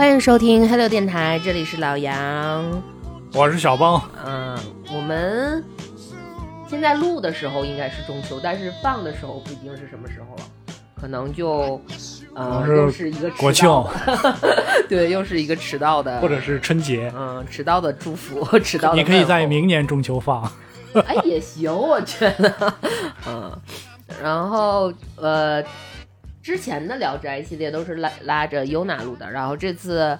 [0.00, 2.82] 欢迎收听 Hello 电台，这里是老杨。
[3.34, 4.02] 我是小邦。
[4.24, 4.58] 嗯，
[4.94, 5.62] 我们
[6.66, 10.42] 现在录的时候应该是中秋，但是放的时候不一定是什么时候了，
[10.98, 11.78] 可能就
[12.34, 13.68] 呃又是一个国庆，
[14.88, 18.96] 对，又是一个迟到的，或者是春节，嗯，迟到的祝福， 迟到的。
[18.96, 20.50] 你可以在明年中秋放，
[20.94, 22.74] 哎，也行，我觉得，
[23.28, 23.52] 嗯，
[24.22, 25.62] 然后呃。
[26.50, 30.18] 之前的《聊斋》系列都是拉拉着优娜录的，然后这次，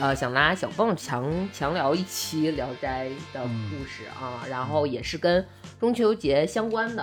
[0.00, 5.46] 呃，想拉小凤强强聊一期《聊斋》的故事啊，然后也是跟
[5.78, 7.02] 中秋节相关的。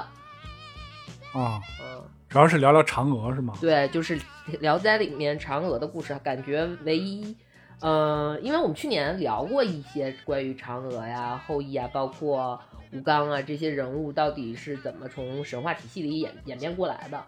[1.36, 3.54] 啊，嗯，主要是聊聊嫦娥是吗？
[3.62, 4.18] 对，就是
[4.60, 7.38] 《聊斋》里面嫦娥的故事，感觉唯一，
[7.82, 12.60] 嗯，因为我们去年聊过一些关于嫦娥呀、后羿啊，包括
[12.92, 17.24] 吴刚啊这些人物到底是怎么从神话体系里演演变过来的。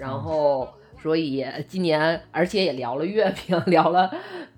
[0.00, 0.66] 然后，
[1.02, 4.10] 所以今年，而且也聊了月饼， 聊了，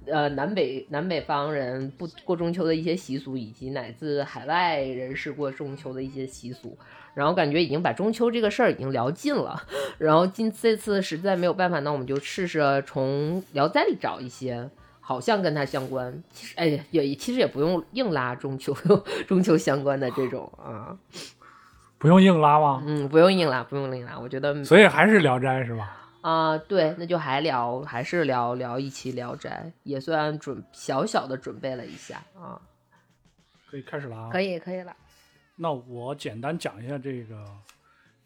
[0.07, 6.79] 呃，南北南北方人不过中秋的一些习俗，以及乃至海外人士过中秋的一些习俗。
[7.15, 9.61] 然后感觉已经把中秋这个事儿已经聊尽了。
[9.99, 14.71] 然后今这次实在没有办法，那我们就试试从《聊斋》里找一些
[15.01, 16.23] 好像跟它相关。
[16.33, 18.73] 其实，哎，也其实也不用硬拉中秋
[19.29, 20.97] 中秋相关的这种啊。
[22.03, 22.83] 不用硬拉吗？
[22.85, 24.19] 嗯，不用硬拉，不用硬拉。
[24.19, 25.97] 我觉得，所以还是《聊斋》是吧？
[26.21, 32.61] 啊，对，那就还聊，还是聊聊一期《聊斋》，也算准小小的准备了一下啊。
[33.71, 34.31] 可以开始了啊！
[34.33, 34.93] 可以，可以了。
[35.55, 37.47] 那我简单讲一下这个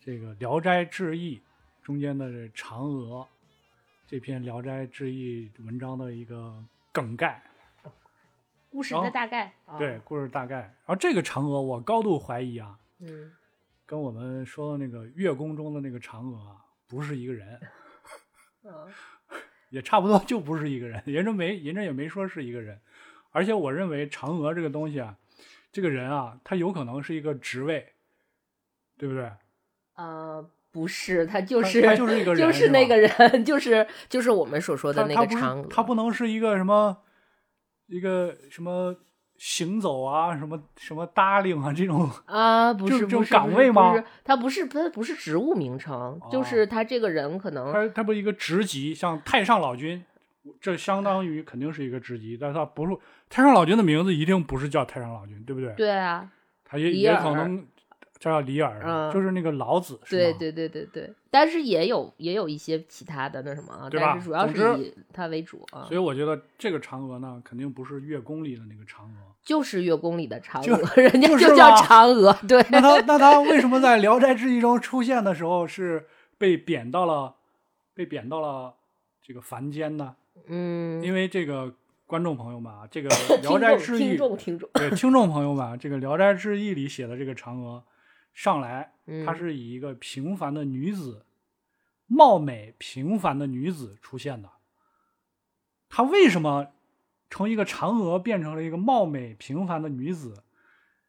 [0.03, 1.37] 这个《聊斋志异》
[1.83, 3.29] 中间的这嫦娥
[4.07, 6.55] 这篇《聊斋志异》文章的一个
[6.93, 7.43] 梗概，
[8.71, 9.53] 故事的大概。
[9.79, 10.57] 对，故事大概。
[10.61, 12.79] 然后这个嫦娥，我高度怀疑啊。
[13.01, 13.31] 嗯。
[13.87, 16.57] 跟我们说的那个月宫中的那个嫦娥啊，
[16.89, 17.61] 不是一个人，
[19.71, 22.81] 也差不多就不是一个人，人家没人家也没说是一个人，
[23.31, 25.17] 而且我认为嫦娥这个东西啊，
[25.71, 27.93] 这个人啊，他有可能是一个职位，
[28.99, 29.31] 对不对？
[29.95, 33.09] 呃，不是，他就是他就是一个人，就是那个人，
[33.47, 37.05] 就是就是我们所说的那个嫦娥，他不能是一个什么
[37.87, 38.97] 一个什么。
[39.39, 43.95] 行走啊，什么什么搭领啊，这种啊，不是这种岗位吗？
[44.25, 50.05] 他不是，他不是职务名称，就是他这个人可能他他不是一个职级，像太上老君，
[50.61, 52.97] 这相当于肯定是一个职级，但是他不是
[53.29, 55.73] 太上老君的名字一定不是叫太上老君，对不对？
[55.75, 56.29] 对啊，
[56.65, 57.67] 他也也可能。
[58.31, 65.85] 叫李耳，就是那个老子，对对对对对，但是也有也有一些其他的那什么，但是主要是以他为主啊。
[65.87, 72.37] 所以我觉得这个嫦娥呢，肯定不是月宫里的那个嫦娥，就是月宫里的嫦娥，人家就叫嫦娥。
[72.49, 76.07] 对， 那他那他为什么在《聊斋志异》中出现的时候是
[76.39, 77.35] 被贬到了
[77.95, 78.75] 被贬到了
[79.23, 80.17] 这个凡间呢？
[80.47, 81.75] 嗯，因为这个
[82.07, 83.09] 观众朋友们啊，这个
[83.43, 87.83] 《聊斋志异》听众听众对听众朋友们，这个《聊斋志异》里写的这个嫦娥。
[88.37, 88.93] 上来，
[89.25, 91.25] 她是以一个平凡的女子，
[92.07, 94.51] 貌美平凡的女子出现的。
[95.89, 96.67] 她为什么
[97.31, 100.43] 从一个嫦娥变成了一个貌美平凡的女子？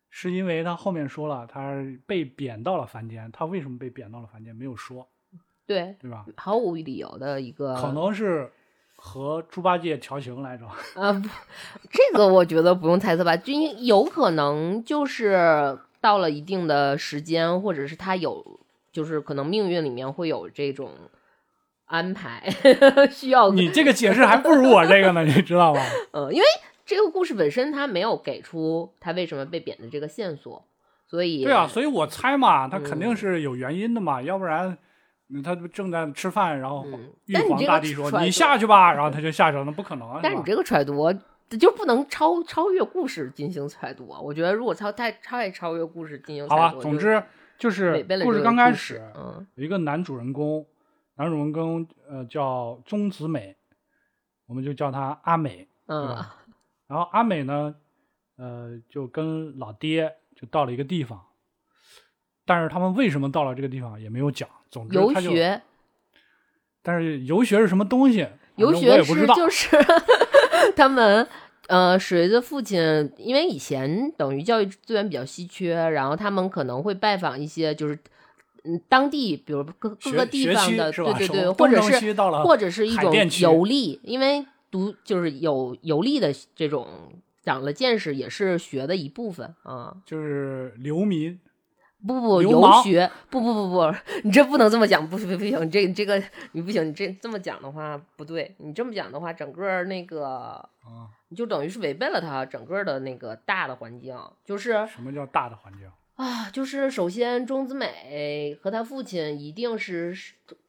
[0.09, 3.29] 是因为她后面说了，她被贬到了凡间。
[3.33, 4.55] 她为什么被贬到了凡间？
[4.55, 5.09] 没有说。
[5.66, 6.25] 对，对吧？
[6.37, 8.49] 毫无理由的一个，可能是
[8.96, 10.66] 和猪八戒调情来着。
[10.96, 11.28] 啊，不，
[11.91, 15.78] 这个我觉得不用猜测吧，就有可能就是。
[15.99, 18.59] 到了一定的时间，或者是他有，
[18.91, 20.91] 就是可能命运里面会有这种
[21.85, 22.49] 安排，
[23.11, 25.82] 需要你这个解释还不如我这个呢， 你知道吗？
[26.11, 26.46] 嗯，因为
[26.85, 30.64] 这个故事本身他没有给出他为什么被贬的这个线索，
[31.08, 34.78] 所以对啊，所以我猜嘛，他肯定是有原因的嘛，要不然
[35.43, 36.85] 他正在吃饭，然后
[37.26, 40.20] 玉皇大帝说你下去吧， 然后他就下去了，那不可能。
[40.22, 41.14] 但是你这个揣度。
[41.55, 44.20] 就不能超超越故事进行揣度啊！
[44.20, 47.23] 我觉得如果超太太超越故事进行，好吧，总之
[47.58, 49.02] 就是故事刚开始，
[49.55, 50.66] 有一个男主人公，
[51.16, 53.55] 男主人公呃叫宗子美，
[54.47, 56.08] 我们就叫他阿美，嗯，
[56.88, 57.76] 然后阿美呢，
[58.35, 61.23] 呃，就跟老爹就到了一个地方，
[62.46, 64.50] 但是他们为什么到了这个地方也没有讲。
[64.70, 65.61] 总之，游学，
[66.84, 68.28] 但是游学是什么东西？
[68.58, 69.78] 游学是就是。
[70.78, 71.28] 他们
[71.68, 78.00] 呃，随着父亲，因为以前等于教育资源比较稀缺，然后他们可能会拜访一些就是
[78.64, 82.14] 嗯当地，比如各各个地方的，对对对，或者是
[82.44, 86.88] 或者是一种游历，因为读就是有游历的这种
[87.44, 91.38] 长了见识，也是学的一部分啊，就是流民
[92.05, 96.22] 不不游学不不不不，你这不能这么讲，不不不行，你这这个
[96.52, 100.70] 你不行，你这这么讲的话不对，你这么讲的话，整个那个
[101.29, 104.16] 你就等于是违背了他整个的那个大的环境，
[104.46, 106.49] 就是什么叫大的环境啊？
[106.52, 110.16] 就是首先钟子美和他父亲一定是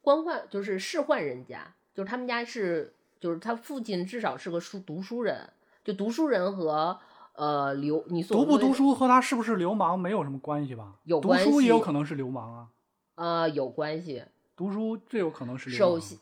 [0.00, 5.50] 官宦，就是仕宦人家，就是他们家是就是他父亲至少是个书读书人，
[5.84, 6.98] 就读书人和。
[7.38, 10.94] 呃，流你读不读书和他是不是流氓没有什么关系吧？
[11.04, 12.66] 有读书也有可能是流氓啊。
[13.14, 14.24] 呃，有关系。
[14.56, 15.88] 读书最有可能是流氓。
[15.88, 16.18] 首先，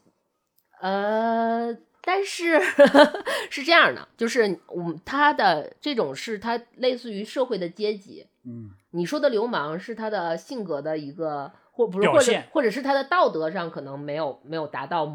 [0.83, 2.61] 呃，但是
[3.49, 8.27] 是这样的，就是我他的这种是他类似于社会的阶级。
[8.45, 8.73] 嗯。
[8.91, 15.07] 你说的流氓是他的性格的一个，或不是或者或者是他的道德上可能没有没有达到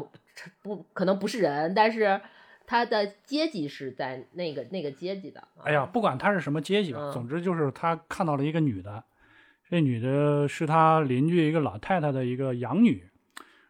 [0.62, 2.20] 不可能不是人，但是。
[2.66, 5.46] 他的阶级是在那个那个阶级的。
[5.62, 9.04] 哎呀，不管他是什么阶级吧，总之就是他看到了一个女的，
[9.68, 13.08] 这女的是他邻居一个老太太的一个养女，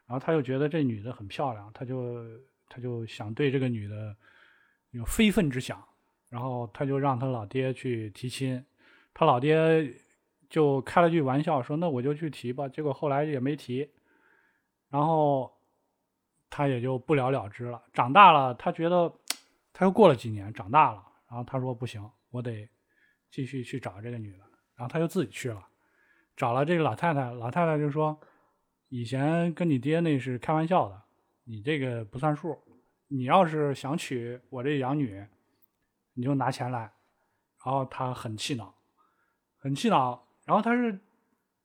[0.06, 2.24] 然后他又觉得这女的很漂亮，他就
[2.68, 4.16] 他就想对这个女的
[4.90, 5.82] 有非分之想，
[6.28, 8.64] 然后他就让他老爹去提亲，
[9.14, 9.92] 他老爹
[10.48, 13.90] 就开了句玩笑说：“那我就去提吧。”结果后来也没提，
[14.90, 15.52] 然后。
[16.54, 17.82] 他也就不了了之了。
[17.94, 19.10] 长大了，他觉得
[19.72, 22.68] 他又过了几年，长大了，然后他说不行，我得
[23.30, 24.44] 继续去找这个女的。
[24.74, 25.66] 然后他就自己去了，
[26.36, 27.30] 找了这个老太太。
[27.32, 28.20] 老太太就说
[28.90, 31.02] ：“以前跟你爹那是开玩笑的，
[31.44, 32.62] 你这个不算数。
[33.08, 35.26] 你要是想娶我这养女，
[36.12, 36.80] 你就拿钱来。”
[37.64, 38.74] 然后他很气恼，
[39.56, 40.22] 很气恼。
[40.44, 41.00] 然后他是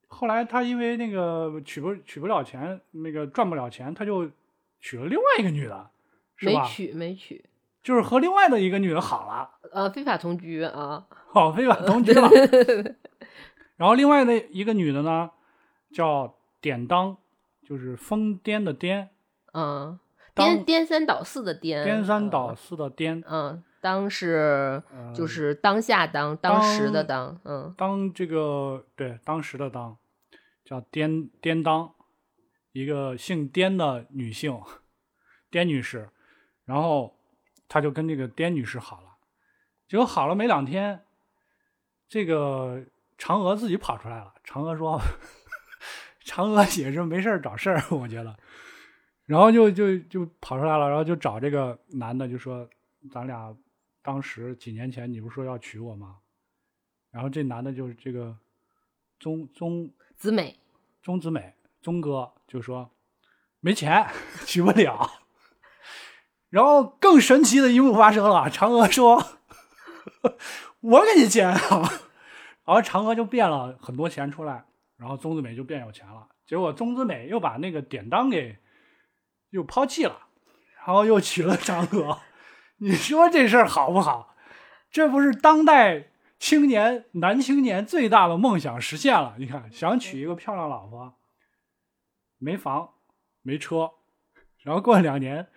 [0.07, 4.31] 后来他因为那个娶不娶不了钱，那个赚不了钱，他就。
[4.79, 5.89] 娶了另外一个女的，
[6.35, 6.61] 是吧？
[6.61, 7.45] 没娶没娶，
[7.83, 11.75] 就是和另外的一个女的好了，呃，非法同居啊，好，非法。
[11.85, 12.29] 同居了。
[13.77, 15.31] 然后另外的一个女的呢，
[15.91, 17.17] 叫典当，
[17.63, 19.07] 就是疯癫的癫，
[19.53, 19.99] 嗯，
[20.33, 24.81] 颠颠三倒四的颠，颠三倒四的颠，嗯，当是
[25.13, 29.97] 就是当下当当时的当，嗯，当这个对当时的当，
[30.65, 31.93] 叫颠颠当。
[32.77, 34.61] 一个姓颠的女性，
[35.49, 36.07] 颠女士，
[36.63, 37.17] 然后
[37.67, 39.17] 他就跟这个颠女士好了，
[39.87, 41.03] 结果好了没两天，
[42.07, 42.85] 这个
[43.17, 44.31] 嫦娥自己跑出来了。
[44.45, 45.01] 嫦娥说
[46.23, 48.37] ：“嫦娥也是没事找事儿，我觉得。”
[49.25, 52.69] 然后就就就跑出来了，然后就找这个男的，就说
[53.09, 53.57] ：“咱俩
[54.03, 56.19] 当时几年前你不是说要娶我吗？”
[57.09, 58.37] 然后这男的就是这个
[59.19, 60.55] 宗宗子美，
[61.01, 61.55] 宗子美。
[61.87, 62.91] 东哥就说
[63.61, 64.05] 没钱
[64.45, 65.09] 娶不了，
[66.49, 69.25] 然后更神奇的一幕发生了，嫦娥说
[70.81, 71.57] ：“我给你钱啊！”
[72.67, 74.65] 然后嫦娥就变了很多钱出来，
[74.97, 76.27] 然后宗子美就变有钱了。
[76.45, 78.57] 结果宗子美又把那个典当给
[79.51, 80.27] 又抛弃了，
[80.85, 82.19] 然后又娶了嫦娥。
[82.79, 84.35] 你说这事儿好不好？
[84.91, 89.35] 这不是当代青年男青年最大的梦想实现了？
[89.39, 91.13] 你看，想娶一个漂亮老婆。
[92.39, 92.93] 没房，
[93.41, 93.91] 没车，
[94.59, 95.47] 然后过了两年，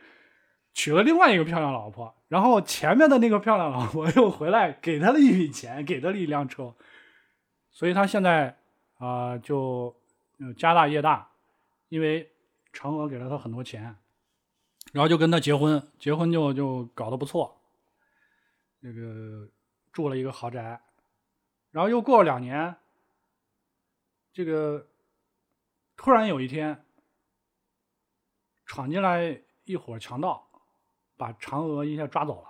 [0.73, 6.75] 娶了另外一个漂亮老婆，然后前面的那个漂亮老婆 又回来给他了一笔钱，给他了一辆车，
[7.71, 8.59] 所以他现在
[8.99, 9.95] 啊就
[10.57, 11.31] 家大业大，
[11.89, 12.31] 因为
[12.73, 13.97] 嫦娥给了他很多钱，
[14.93, 17.61] 然后就跟他结婚，结婚就就搞得不错，
[18.81, 19.49] 那个
[19.93, 20.81] 住了一个豪宅，
[21.71, 22.75] 然后又过了两年，
[24.33, 24.87] 这个。
[26.02, 26.83] 突然有一天，
[28.64, 30.50] 闯进来一伙强盗，
[31.19, 32.49] 把嫦娥一下抓走了。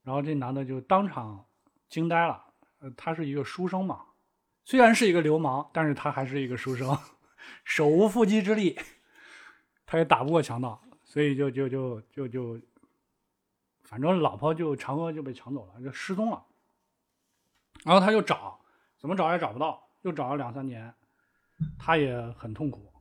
[0.00, 1.44] 然后这男的就当场
[1.90, 2.42] 惊呆了。
[2.78, 4.06] 呃，他是一个书生嘛，
[4.64, 6.96] 虽然是一个流氓，但是他还是一个书生，
[7.64, 8.78] 手无缚鸡之力，
[9.84, 12.58] 他也打不过强盗，所以就就就就就，
[13.82, 16.46] 反正老婆就嫦娥就被抢走了，就失踪了。
[17.84, 18.58] 然后他就找，
[18.96, 20.94] 怎么找也找不到，又找了两三年。
[21.78, 22.92] 他也很痛苦，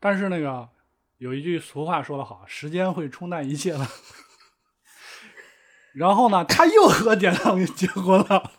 [0.00, 0.68] 但是那个
[1.18, 3.86] 有一句俗话说得好，时间会冲淡一切的。
[5.94, 8.52] 然后呢，他又和典当结婚了，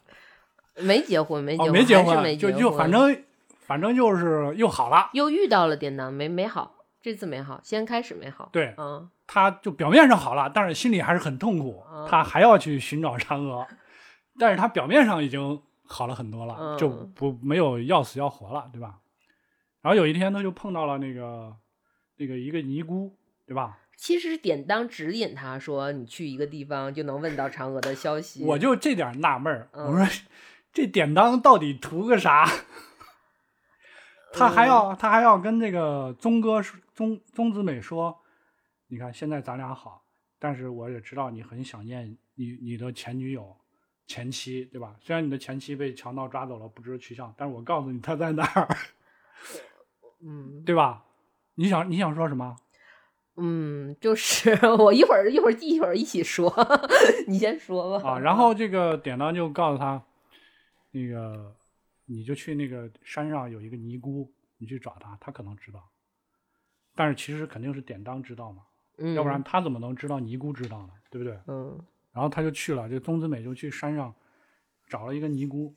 [0.76, 3.24] 没结婚，没结婚，没结婚，就就反正
[3.60, 13.66] 反正就是又好了，又遇到了典当，没没好，这次没好，先开始没好，对，嗯，他就表面上好了，但是心里还是很痛苦，他还要去寻找嫦娥，
[14.38, 18.96] 但是他表面上已经好了很多了，就不没有要死要活了，对吧？
[19.82, 21.56] 然后有一天，他就碰到了那个
[22.18, 23.80] 那个一个尼姑，对吧？
[23.96, 28.44] 其实典当指引他说，你去一个地方就能问到嫦娥的消息。
[28.46, 30.08] 我就这点纳闷儿，我说
[30.72, 32.48] 这典当到底图个啥？
[34.32, 36.62] 他还要他还要跟这个宗哥
[36.94, 38.18] 宗宗子美说，
[38.88, 40.06] 你看现在咱俩好，
[40.38, 43.58] 但是我也知道你很想念你你的前女友
[44.08, 44.96] 前妻，对吧？
[45.02, 48.78] 虽然你的前妻被强盗抓走了，不知去向，但是我告诉你他在哪儿，
[50.22, 51.06] 嗯，对吧？
[51.56, 52.56] 你想你想说什么？
[53.38, 56.54] 嗯，就是 我一会儿一会儿一会儿一起说，
[57.28, 58.12] 你先说吧。
[58.12, 60.04] 啊，然后这个典当就告诉他，
[60.92, 61.56] 那个
[62.06, 65.82] 你就去那个山上有一个尼姑，你去找他，他可能知道。
[66.96, 68.64] 但是其实肯定是典当知道嘛，
[68.98, 70.90] 嗯，要不然他怎么能知道尼姑知道呢？
[71.10, 71.40] 对不对？
[71.48, 71.80] 嗯。
[72.12, 74.14] 然后他就去了，这宗子美就去山上
[74.88, 75.74] 找了一个尼姑，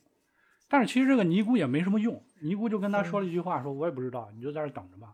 [0.72, 5.12] 但是其实这个尼姑也没什么用，尼姑就跟他说了一句话，说我也不知道，你就在这等着吧。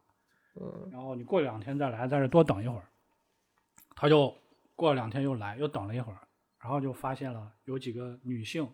[0.54, 2.84] 嗯，然后你过两天再来，在这多等一会儿。
[3.96, 4.32] 他就
[4.76, 6.18] 过了两天又来，又等了一会儿，
[6.60, 8.68] 然后就发现了有几个女性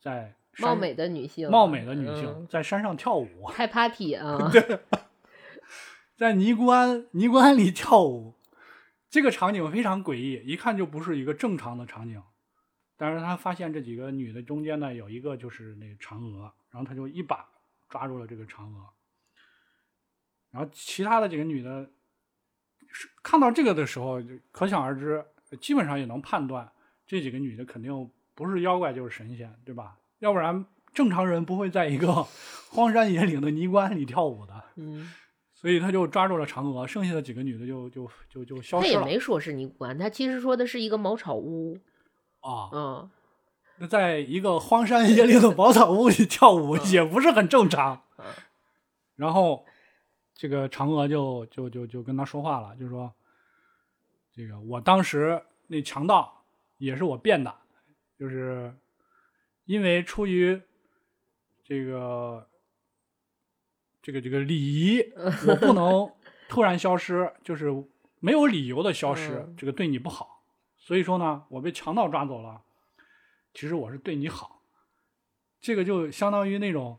[0.00, 4.80] 在貌美的女性，貌美的女性在山上跳舞，开 party 啊， 对，
[6.16, 8.34] 在尼姑庵尼姑庵里跳舞，
[9.08, 12.20] 这个场景非常诡异，一看就不是一个正常的场景。
[13.02, 17.48] 但是他发现这几个女的中间呢，有一个就是那个嫦娥，然后他就一把
[17.88, 18.86] 抓住了这个嫦娥。
[20.50, 21.88] 然后其他的几个女的，
[22.92, 25.24] 是看到这个的时候，可想而知，
[25.62, 26.70] 基本上也能判断
[27.06, 29.96] 这几个女的肯定不是妖怪就是神仙，对吧？
[30.18, 32.12] 要不然正常人不会在一个
[32.68, 34.62] 荒山野岭的泥棺里跳舞的。
[34.76, 35.10] 嗯，
[35.54, 38.92] 所以他就抓住了嫦娥，剩下的几个女的就就就就消失了。
[38.92, 41.80] 他也没说是尼姑庵，他其实说的是一个茅草屋。
[42.40, 43.10] 啊，嗯，
[43.78, 48.02] 那在一个荒山野岭的茅草屋里跳舞也不是很正常。
[49.16, 49.64] 然后。
[50.32, 53.12] 这个嫦娥就就就就跟他说话了，就说
[54.32, 56.46] ：“这个我当时那强盗
[56.78, 57.54] 也是我变的，
[58.18, 58.74] 就是
[59.66, 60.58] 因为出于
[61.62, 62.48] 这个
[64.00, 65.02] 这个这个礼仪，
[65.46, 66.10] 我不能
[66.48, 67.70] 突然消失，就是
[68.18, 70.39] 没有理由的消失，这个对你不好。
[70.80, 72.62] 所以说呢，我被强盗抓走了，
[73.54, 74.62] 其实我是对你好，
[75.60, 76.98] 这个就相当于那种。”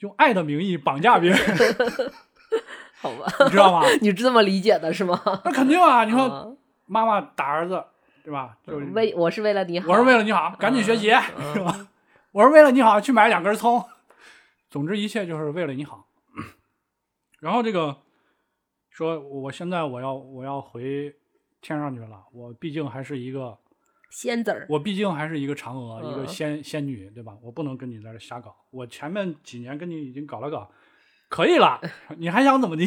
[0.00, 1.38] 用爱的名义绑架别人，
[3.00, 3.26] 好吧？
[3.46, 3.86] 你知道吗？
[4.02, 5.18] 你是这么理解的是吗？
[5.44, 6.04] 那肯定啊！
[6.04, 7.82] 你说妈妈打儿子，
[8.22, 8.58] 对吧？
[8.66, 11.08] 就是为我是为了你好，我是为了你好，赶紧学习，
[11.54, 11.88] 是吧？
[12.32, 13.82] 我是为了你好，去买两根葱。
[14.68, 16.08] 总之一切就是为了你好。
[17.40, 18.02] 然后这个
[18.90, 21.14] 说，我现在我要我要回
[21.64, 23.58] 天上去了，我毕竟还是一个。
[24.10, 27.36] 仙子儿，我毕竟还是一个嫦娥，一个仙仙女，对吧？
[27.42, 28.54] 我不能跟你在这瞎搞。
[28.70, 30.70] 我前面几年跟你已经搞了搞，
[31.28, 31.80] 可以了，
[32.18, 32.86] 你还想怎么地？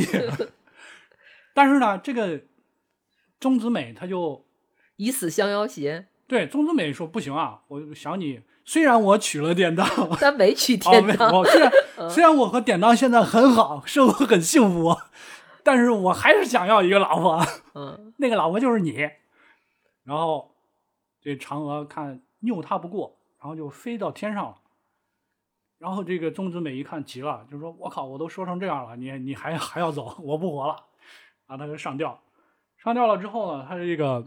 [1.53, 2.39] 但是呢，这个
[3.41, 4.45] 钟子美他就
[4.95, 6.05] 以死相要挟。
[6.27, 9.85] 对，钟子美说不行啊，我想你，虽然我娶了典当，
[10.21, 11.43] 但没娶典当。
[11.43, 11.71] 虽然
[12.09, 14.95] 虽然我和典当现在很好，生活很幸福，
[15.61, 17.45] 但是我还是想要一个老婆。
[17.77, 19.09] 嗯，那个老婆就是你。
[20.03, 20.51] 然后。
[21.19, 24.55] 这嫦娥看拗他不过，然后就飞到天上了。
[25.77, 30.15] 然后这个宗子美一看急了，就说：“我靠，我都说成这样了，你你还还要走？
[30.21, 30.85] 我不活了！”
[31.45, 32.21] 然后他就上吊。
[32.77, 34.25] 上吊了之后呢，他这个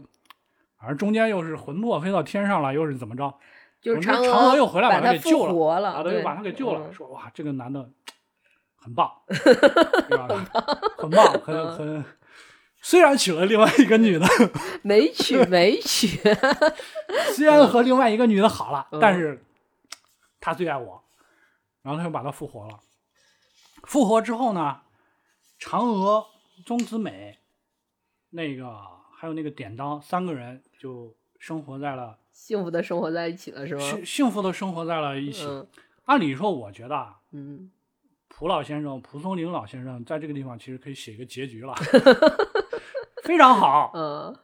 [0.77, 3.33] 反正中间又是魂魄飞到天上了，又是怎么着？
[3.81, 6.91] 就是嫦娥又回来把他给救了，啊，他又把他给救了。
[6.93, 7.89] 说：“哇，这个男的
[8.77, 10.27] 很棒， 对吧？
[10.97, 12.05] 很棒， 很很。”
[12.81, 14.25] 虽然娶了另外一个女的，
[14.81, 16.19] 没娶没娶。
[17.35, 19.43] 虽然和另外一个女的好了，但是
[20.39, 21.03] 他最爱我。
[21.83, 22.79] 然后他又把她复活了。
[23.83, 24.81] 复活之后呢，
[25.59, 26.27] 嫦娥、
[26.63, 27.39] 钟子美，
[28.29, 28.71] 那个
[29.15, 33.81] 还有那个典当三个人就生活在了幸福的生活在一起了，是吗？
[33.81, 35.47] 幸幸福的生活在了一起。
[36.05, 37.71] 按理说，我觉得，嗯，
[38.27, 41.73] 蒲老先生、蒲松龄老先生在这个地方其实可以写一个结局了。
[43.23, 44.35] 非常好，嗯，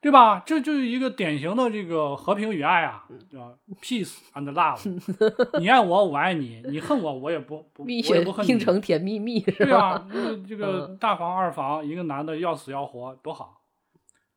[0.00, 0.40] 对吧？
[0.46, 5.58] 这就是一个典型的这个和平与爱啊，叫 peace and love。
[5.58, 8.48] 你爱我，我爱你；你恨我，我也不不，我也不恨你。
[8.48, 10.06] 冰城甜蜜蜜，对啊，
[10.48, 13.62] 这个大房二房，一个男的要死要活，多好。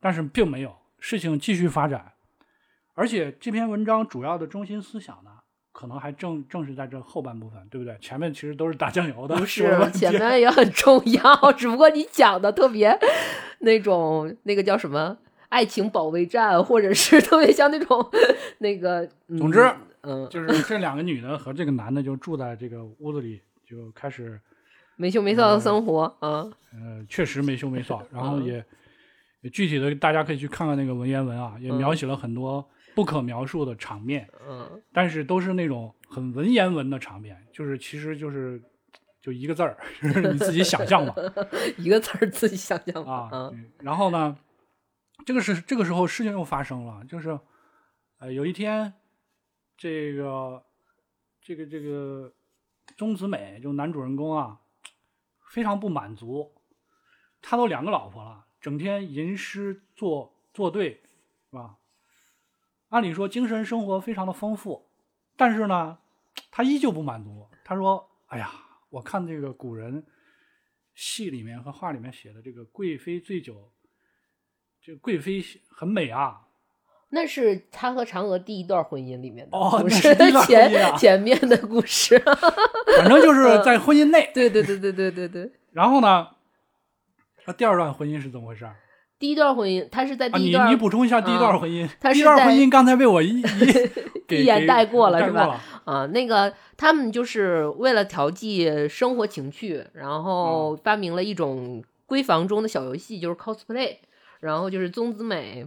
[0.00, 2.12] 但是并没有，事情继续发展，
[2.94, 5.30] 而且这篇文章主要的中心思想呢？
[5.72, 7.96] 可能还正正是在这后半部分，对不对？
[8.00, 9.90] 前面其实都是打酱油的，不是？
[9.92, 12.96] 前面也很重要，只不过你讲的特别
[13.60, 15.16] 那种那个叫什么
[15.48, 18.06] 爱情保卫战，或者是特别像那种
[18.58, 19.08] 那个。
[19.38, 19.60] 总之，
[20.02, 24.38] 嗯，就是这两个女的和这个男的就住在这个屋子里，就开始
[24.96, 26.50] 没羞没臊的生活啊。
[26.72, 28.62] 呃，确实没羞没臊，然后也
[29.50, 32.68] 具体的大家可以去看看那个文言文啊，也描写了很多。
[32.94, 38.62] 不可描述的场面，嗯，但是都是那种很文言文的场面，就是其实就是
[39.20, 41.14] 就一个字儿，就 是你自己想象吧，
[41.78, 43.50] 一个字儿自己想象吧啊。
[43.52, 44.36] 嗯然后呢，
[45.24, 47.38] 这个是这个时候事情又发生了，就是
[48.18, 48.92] 呃有一天，
[49.76, 50.64] 这个
[51.40, 52.32] 这个这个
[52.96, 54.60] 钟子美就男主人公啊，
[55.50, 56.52] 非常不满足，
[57.40, 61.02] 他都两个老婆了，整天吟诗作作对，
[61.50, 61.76] 是吧？
[62.92, 64.86] 按理说精神生活非常的丰富，
[65.34, 65.96] 但是呢，
[66.50, 67.48] 他依旧不满足。
[67.64, 68.52] 他说：“哎呀，
[68.90, 70.04] 我看这个古人
[70.94, 73.72] 戏里面和画里面写的这个贵妃醉酒，
[74.82, 76.42] 这个贵妃很美啊。
[77.08, 80.14] 那是他和嫦娥第一段婚姻里面的哦那故事，是
[80.46, 82.18] 前啊前面的故事。
[82.98, 84.30] 反正就是在婚姻内。
[84.34, 86.28] 对对对对对对对，然后呢，
[87.42, 88.76] 他第二段婚姻是怎么回事儿
[89.22, 91.88] 第一段婚姻，他是在第一段，你补充一下第一段啊婚姻。
[92.00, 93.40] 他是第一段婚在姻刚才被我一
[94.30, 103.98] 一眼带过了是吧了啊，那个他们就是为了调剂生活情趣，然后发明了一种闺房中的小游戏，就是 cosplay。
[104.40, 105.64] 然后就是宗子美，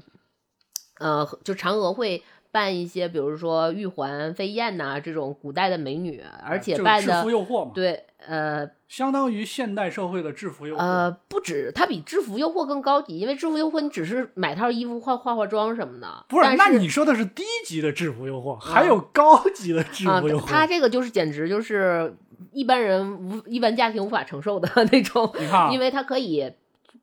[1.00, 2.22] 呃，就嫦娥会
[2.56, 10.78] 扮一些，比如说玉环、飞燕呐、这种古代的美女，而且扮的服诱惑嘛，对，呃相当于现代社会的制服诱惑。
[10.78, 20.48] 呃，不止，它比制服诱惑更高级，因为制服诱惑你只是买套衣服、化化化妆什么的，不是，但那你说的是低级的制服诱惑，还有高级的制啊服诱，惑。
[20.48, 22.16] 他这个就是简直就是
[22.54, 26.50] 一般人无一般家庭无法承受的 那种，你看啊，因为它可以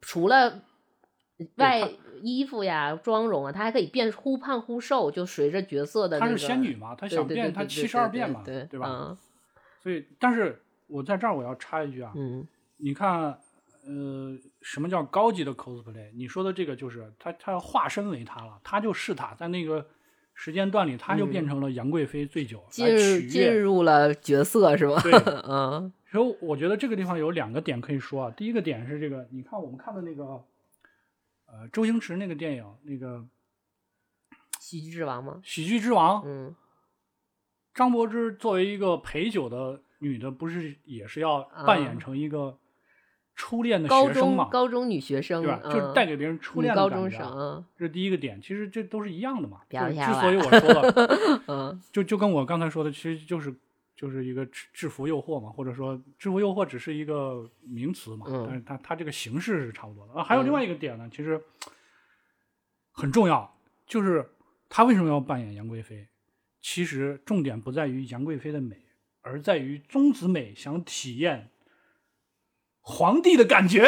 [0.01, 0.63] 除了
[1.57, 1.89] 外它
[2.23, 6.33] 衣服呀、妆容啊，她还可以变忽胖忽瘦，就随着角色的、那个。
[6.33, 8.87] 她是仙女嘛，她对对想变她对对对七十二变嘛，对吧？
[8.89, 9.19] 嗯
[9.83, 13.37] 所以，但是我在这儿我要插一句啊，嗯你看，
[13.85, 16.11] 呃，什么叫高级的 cosplay？
[16.15, 19.85] 你说的这个就是她，她要化身为她了，她就是她，在那个
[20.35, 23.61] 时间段里，他就变成了杨贵妃醉酒、嗯进进。
[23.61, 25.01] 入了角色是吧？
[25.03, 25.13] 对，
[25.49, 28.31] 嗯所以我觉得这个地方有两个点可以说啊。
[28.37, 30.43] 第一个点是这个，你看我们看的那个，
[31.53, 33.19] 呃，周星驰那个电影，那个
[34.59, 35.39] 《喜剧之王吗？
[35.45, 36.55] 喜剧之王》，嗯
[37.75, 42.59] 张柏芝作为一个陪酒的女的，不是也是要扮演成一个
[43.35, 44.51] 初恋的高学生嘛中？
[44.51, 45.61] 高中女学生对吧？
[45.65, 49.61] 嗯就是带给别人初恋的高中生，感觉这是第一个点，其实这都是一样的嘛。
[49.71, 53.55] 就不要瞎玩之所以我说了， 嗯就就跟我刚才说的，其实就是
[54.03, 60.15] 就是一个制制服诱惑嘛，或者说制服诱惑只是一个名词嘛，嗯但是它它这个形式是差不多的。
[60.15, 61.41] 啊，还有另外一个点呢，其实
[62.91, 64.29] 很重要，就是
[64.69, 66.09] 他为什么要扮演杨贵妃？
[66.61, 68.77] 其实重点不在于杨贵妃的美，
[69.21, 71.51] 而在于宗子美想体验
[72.81, 73.87] 皇帝的感觉，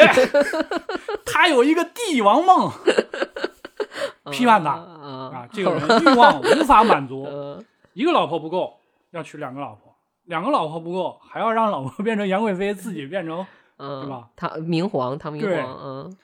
[1.27, 2.71] 他有一个帝王梦。
[4.31, 8.79] 批判他啊啊，这个人欲望无法满足， 呃一个老婆不够，
[9.11, 9.84] 要娶两个老婆；
[10.25, 13.45] 两个老婆不够，还要让老婆 变成杨贵妃，自己变成，
[13.77, 14.29] 嗯，对吧？
[14.35, 16.17] 唐明皇，唐明皇，嗯，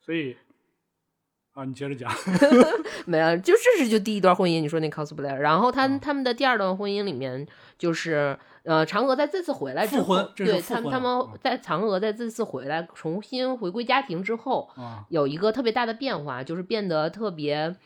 [0.00, 0.36] 所以
[1.52, 2.10] 啊，你接着讲。
[3.06, 17.76] 没有，就这是就第一段婚姻，你说那 cosplay，然后他、嗯他们的第二段婚姻里面，就是呃，嫦娥在这次回来之后，对他们他们在嫦娥在这次回来重新回归家庭之后，啊，有一个特别大的变化，就是变得特别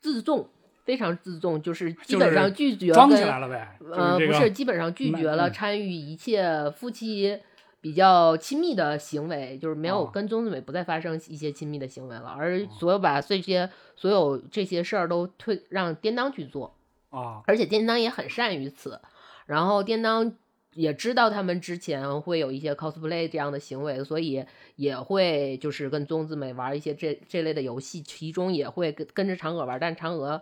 [0.00, 0.48] 自重，
[0.84, 3.76] 非常自重，就是基本上拒绝装起跟来了呗。
[3.80, 7.38] 就是呃，这个不是，基本上拒绝了嗯参与一切夫妻
[7.80, 16.76] 比较亲密的行为，就是没有哦跟宗子美不再发生一些亲密的行为了，而所有把这些所有这些事儿都推让颠当去做，
[17.10, 19.00] 啊，而且颠当也很善于此，
[19.46, 20.34] 然后颠当。
[20.74, 24.42] 也知道他们之前会有一些 cosplay 这样的行为，所以
[24.76, 29.78] 也会就是跟宗子美玩一些这这类的游戏，其中也会跟跟着嫦娥玩。
[29.78, 30.40] 但嫦娥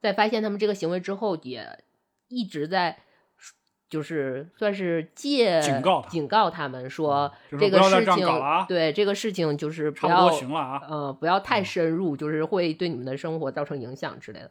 [0.00, 1.78] 在发现他们这个行为之后，也
[2.28, 2.96] 一直在
[3.88, 8.26] 就是算是借警告他警告他们说这个事情
[8.68, 10.82] 对这个事情就是不要多行了啊。
[10.88, 14.50] 呃不要太深入，就是会对你们的生活造成影响之类的。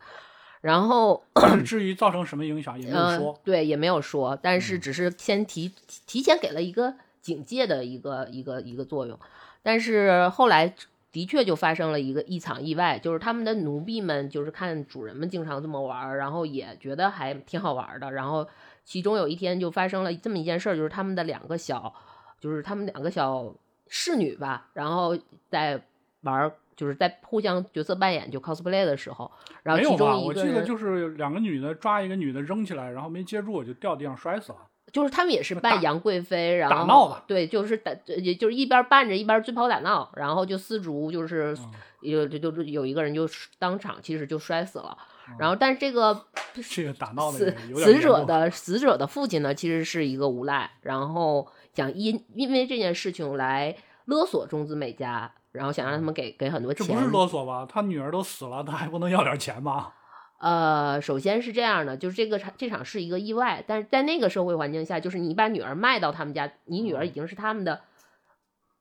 [0.62, 1.24] 然后
[1.66, 3.40] 至于造成什么影响也没有嗯、说。
[3.46, 5.72] 对，也没有说，但是嗯只是先提
[6.06, 9.18] 提前给了一个警戒的一个一个一个作用，
[9.64, 10.76] 但是后来
[11.12, 18.48] 的确就发生了一个一场意外，就是他们的奴婢们就是看主人们经常这么玩儿，然后也觉得还挺好玩儿的，然后
[18.84, 21.94] 其中有一天就发生了这么一件事儿，就是他们的两个小，
[22.40, 23.54] 就是他们两个小
[23.88, 25.18] 侍女吧，然后
[25.50, 25.82] 在
[26.22, 26.52] 玩儿。
[26.80, 29.30] 就是在互相角色扮演就 cosplay 的时候，
[29.64, 29.96] 然后没有吧？
[29.98, 34.60] 其中一我记得就是两个女的抓一个女的扔起来，然后没接住，就掉地上摔死了。
[34.92, 41.72] 就是他们也是打扮杨贵妃，然后打闹吧对，就是打，也就是一边扮着一边追跑打闹，然后就丝竹就是嗯
[42.02, 44.98] 有就就有一个人就当场其实就摔死了，
[45.38, 46.26] 然后但是这个
[46.70, 53.76] 这个打闹的死死者的死者的父亲呢，其实是一个无赖，然后想因因为这件事情来
[54.06, 56.88] 勒索中子美家，然后想让他们给给很多钱。
[56.88, 57.68] 这不是勒索吧？
[57.70, 59.92] 他女儿都死了，他还不能要点钱吗？
[60.40, 67.82] 呃，首先是这样的，就是这个场这场是一个意外，但是在那个社会环境下，就是你把女儿卖到他们家，你女儿已经是他们的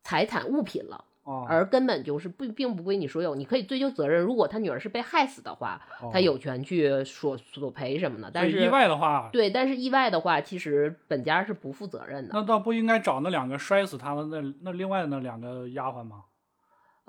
[0.03, 1.05] 财产物品了。
[1.47, 4.23] 而根本就是不并不归你所有，你可以追究责任。
[4.23, 5.79] 如果他女儿是被害死的话，
[6.11, 8.31] 他有权去索索赔什么的。
[8.33, 12.31] 但是意外的话，对，但是意外的话，其实本家是不负责任的。
[12.33, 16.25] 那倒不应该找那两个摔死他的那那另外那两个丫鬟吗？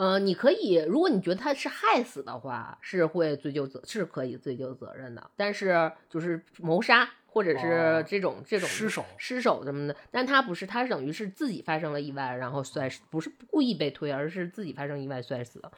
[0.02, 5.30] 嗯，你可以，如果你觉得他是害死的话，是会追究责，是可以追究责任的。
[5.36, 7.10] 但是就是谋杀。
[7.32, 15.72] 或者是这种这种失手失手什么的，但他不是，他等于是自己发生了意外，然后摔死，不是故意被推，而是自己发生意外摔死的，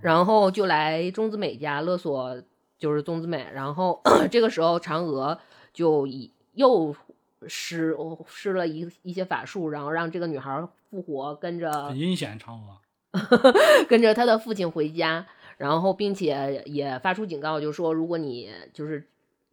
[0.00, 2.40] 然后就来中子美家勒索，
[2.78, 4.00] 就是中子美，然后
[4.30, 5.36] 这个时候嫦娥
[5.72, 6.94] 就以又
[7.48, 7.96] 施
[8.28, 12.78] 施了一一些法术，然后让这个女孩复活，跟着阴险嫦娥，
[13.88, 19.06] 跟着他的父亲回家，然后并且也发出警告，就说如果你就是。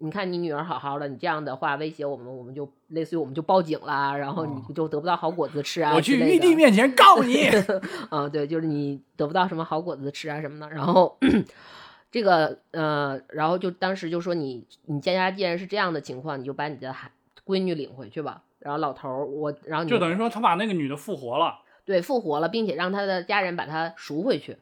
[0.04, 5.93] 你看你女儿好好的，你这样的话威胁我们，我们就类似于我们就报警啦，然后你就得不到好果子吃啊。
[5.93, 7.45] 我去玉帝面前告你。
[8.10, 10.67] 啊，对，就是你得不到什么好果子吃啊什么的。
[10.71, 11.15] 然后
[12.10, 17.12] 这个呃，然后就当时就说你你家家既然是这样的情况，你就把你的孩
[17.45, 18.41] 闺女领回去吧。
[18.58, 21.60] 然后老头儿我，然后就等于说他把那个女的复活了。
[21.86, 24.58] 对，复活了，并且让他的家人把他赎回去。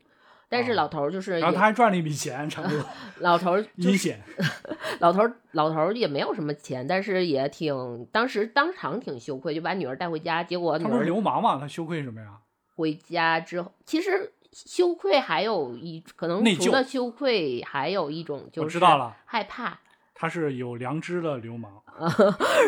[0.52, 2.84] 但是老头儿就是，然后他还赚了一笔钱，差不多。
[3.20, 4.20] 老头儿 阴险，
[5.00, 10.44] 老头儿老头儿也没有什么钱，但是也挺当时当场挺羞愧，就把女儿带回家。
[10.44, 12.40] 结果他不是流氓嘛，他羞愧什么呀？
[12.76, 19.80] 回家之后，其实羞愧还有一可能除了羞愧，还有一种就是知道了害怕。
[20.16, 21.72] 他是有良知的流氓，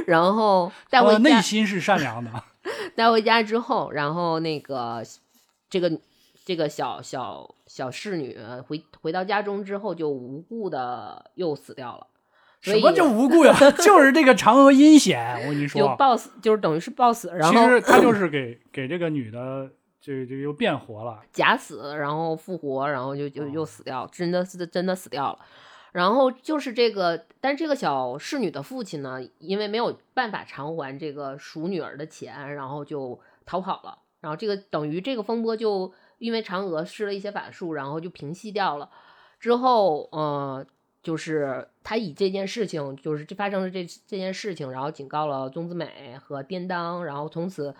[0.05, 2.31] 然后带回家，内心是善良的。
[2.95, 5.03] 带回家之后，然后那个
[5.69, 5.99] 这个。
[6.43, 8.35] 这个小小小侍女
[8.67, 12.07] 回回到家中之后，就无故的又死掉了。
[12.61, 13.55] 什么叫无故呀？
[13.77, 17.31] 就是这个嫦娥阴险，我跟你说，就暴死，就是等于是暴死。
[17.35, 19.69] 然后其实他就是给给这个女的，
[20.01, 25.39] 就就又变活了，假死，然后复活，然后就就又死掉，真的是真的死掉了。
[25.91, 33.99] 然后就是这个，但这个小侍女的父亲呢，因为没有办法偿还这个赎女儿的钱，然后就逃跑了。
[34.19, 35.93] 然后这个等于这个风波就。
[36.21, 38.87] 因为嫦娥施了一些法术，然后就平息掉了。
[39.39, 40.63] 之后，呃，
[41.01, 47.75] 就是他以这件事情，就是这发生了这这件事情，然后警告了宗子美和颠当，然后从此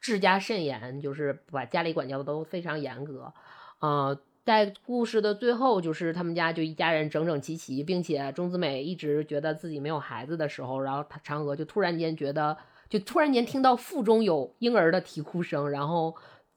[0.00, 3.32] 治家甚严，就是把家里管教的都非常严格。
[3.78, 12.56] 呃，在故事的最后，就是他们家就一家人整整齐齐，并且钟子美一直觉得自己没有孩子的时候，然后他嫦娥就突然间觉得，
[12.88, 16.14] 就突然间听到腹中有婴儿的啼哭声，然后。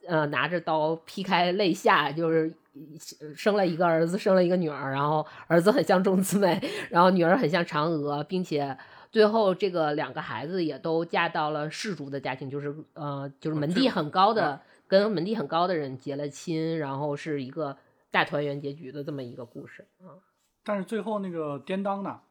[0.08, 2.54] 呃，拿着刀劈开肋下，就是
[3.36, 8.78] 生了一个儿子，生了一个女儿，然后儿子很像钟子美，然后女儿很像嫦娥，并且
[9.12, 17.78] 最后这个两个孩子也都嫁到了氏族的家庭，就是呃，就是门第很高的，跟门第很高的人结了亲，然后是一个
[18.10, 20.24] 大团圆结局的这么一个故事啊。
[20.64, 22.22] 但是最后那个颠当呢？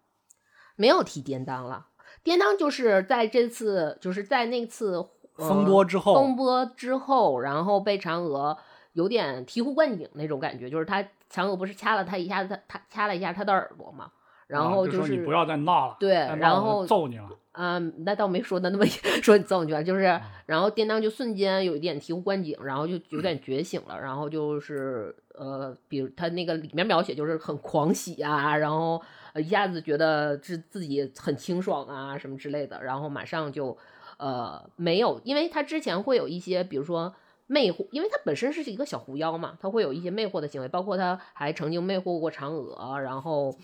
[0.77, 1.89] 没有提颠当了，
[2.23, 5.09] 颠当就是在这次，就是在那次。
[5.39, 8.57] 风波之后，风波之后，然后被嫦娥
[8.95, 14.11] 有点醍醐灌顶那种感觉，就是他嫦娥不是掐了他一下，他他掐了一下他的耳朵嘛，
[14.47, 18.87] 然后就是你不要再闹了，对，然后揍你了，嗯，那倒没说的那么
[19.23, 29.03] 说你揍你去，就是然后叮当就瞬间有一点醍醐灌顶，然后就有点觉醒了，然后就是呃，比如他那个里面描写就是很狂喜啊，然后
[29.35, 33.77] 一下子觉得自自己很清爽啊什么之类的，然后马上就。
[34.19, 37.15] 呃，没有，因为他之前会有一些，比如说
[37.49, 43.55] 魅惑，因为他本身是一个小狐妖嘛，他会有一些魅惑的行为，包括他还曾经魅惑过嫦娥，然后，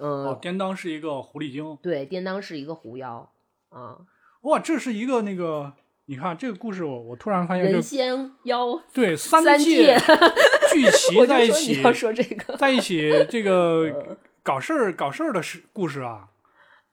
[0.00, 3.30] 嗯，颠当是一个狐狸精，对，颠当是一个狐妖，
[3.68, 3.98] 啊，
[4.42, 5.72] 哇，这是一个那个，
[6.06, 9.96] 你看这个故事，我我突然发现，人仙妖，对，三界
[10.72, 16.28] 聚齐在一起，要说这个，在一起这个 搞事儿搞事儿的事故事啊，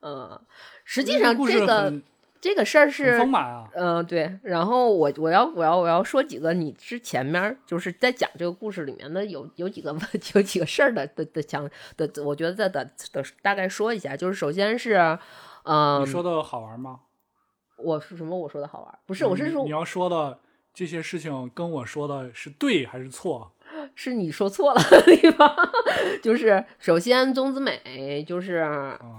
[0.02, 0.40] 嗯，
[0.84, 1.94] 实际上这个。
[2.40, 4.38] 这个事儿是丰满啊，嗯，对。
[4.44, 9.96] 然后我我要我要我要说几个，你之前面就是在讲这个故事里面的有有几个
[10.36, 14.16] 有几个事儿的的的讲的，我觉得在的的大概说一下。
[14.16, 14.96] 就是首先是，
[15.64, 17.00] 嗯，你说的好玩吗？
[17.78, 18.38] 我是什么？
[18.38, 19.00] 我说的好玩？
[19.06, 20.40] 不是，我是说你要说的
[20.74, 23.52] 这些事情跟我说的是对还是错？
[23.94, 25.54] 是你说错了的地方，
[26.24, 28.66] 就是首先宗子美就是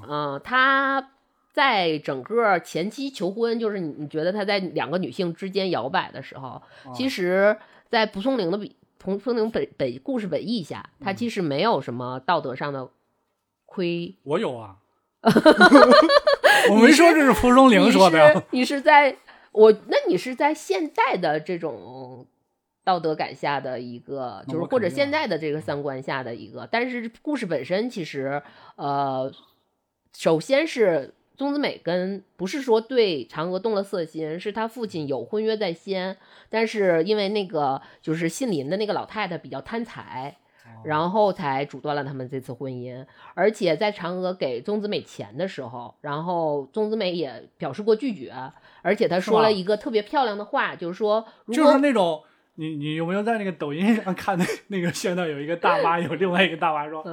[0.09, 1.11] 嗯，她
[1.59, 6.63] 在整个前期求婚，就是你你觉得他在两个女性之间摇摆的时候，
[6.95, 12.89] 其实，在蒲松龄的笔蒲松龄本本故事本意下，他其实没有什么道德上的
[13.67, 14.15] 亏。
[14.23, 14.77] 我有啊，
[16.71, 19.17] 我没说这是蒲松龄说的，你是在
[19.51, 22.25] 我那你是在现代的这种。
[22.85, 28.43] 道德感下的一个，就是或者现在的这个三观下的一个，但是故事本身其实，
[28.77, 29.31] 呃，
[30.17, 36.19] 首先是宗子美跟不是说对嫦娥动了色心，是他父亲有婚约在先，
[36.51, 40.37] 但是因为那个就是姓林的那个老太太比较贪财，
[40.85, 43.07] 然后才阻断了他们这次婚姻。
[43.35, 48.35] 而且在嫦娥给宗子美钱的时候，然后宗子美也表示过拒绝，
[48.83, 52.23] 而且他说了一个特别漂亮的话，就是说，就是那种。
[52.61, 57.05] 你你有没有在那个抖音上看那那个现在有一个大妈，有另外一个大妈说，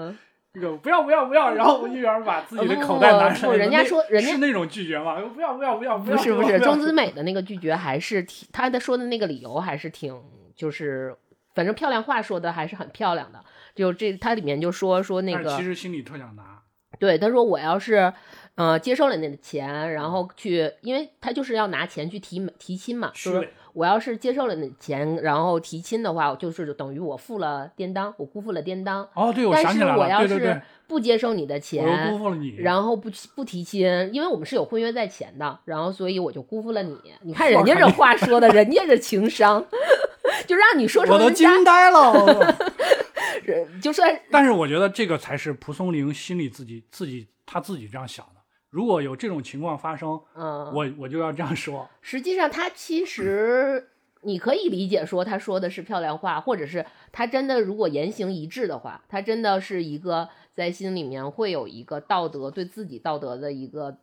[0.55, 5.19] 那个不要不要不要，然后吴一边把自己的口袋拿出来，人家说人家是那种拒绝吗？
[5.33, 10.19] 不要不要不要不要，不是不是，钟子美的那个拒绝还是挺，他的说的那个理由还是挺，
[10.55, 11.15] 就是
[11.53, 13.39] 反正漂亮话说的还是很漂亮的，
[13.75, 16.61] 就这他里面就说说那个，其实心里特想拿，
[16.99, 18.13] 对，他说我要是。
[18.55, 23.11] 呃，接受了你的钱，然后去，因为他就是要拿钱去提提亲嘛。
[23.13, 29.05] 就是我要是接受了那钱，然后提亲的话，就是等于我负了担当，我辜负了担当。
[29.13, 30.07] 哦，对，我想起来了。
[30.09, 36.97] 但是我要是不接受你的钱，我辜负了你，然后不不提亲，因为我们是有婚约在前的，然后所以我就辜负了你。
[37.23, 39.63] 你看人家这话说的，人家这情商，
[40.47, 42.55] 就让你说成我都惊呆了。
[43.81, 48.34] 就算，但是我觉得这个才是蒲松龄心里自己自己他自己这样想的。
[48.75, 51.89] 如果有这种情况发生，嗯，我我就要这样说。
[52.01, 53.87] 实际上，他其实
[54.23, 63.95] 你可以理解说，他说的是漂亮话，或者是他真的如果言行一致的话，他真的是一个在心里面会有一个道德对自己道德的一个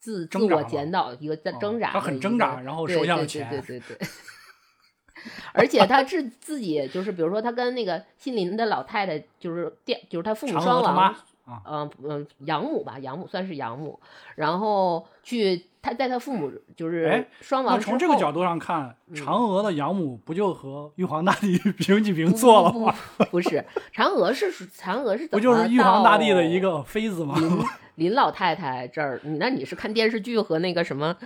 [0.00, 1.92] 自自我检讨，一个在挣扎。
[1.92, 3.48] 他很挣扎，然后收下了钱。
[3.48, 4.08] 对对对对。
[5.52, 11.14] 而且他自自己就是，比如说他跟那个姓林的老太太，就是电，就是他父母双亡。
[11.66, 13.98] 嗯嗯，养母吧，养母算是养母，
[14.36, 17.76] 然后去他在他父母就是双亡。
[17.76, 22.94] 那从这个角度上看，嫦娥的养母不就和玉皇大帝 平起平坐了吗？
[23.30, 27.34] 不是，嫦娥是嫦娥是不就是玉皇大帝的一个妃子吗？
[27.38, 27.64] 林
[27.96, 31.16] 林老太太这儿，你那你是看电视剧和那个什么？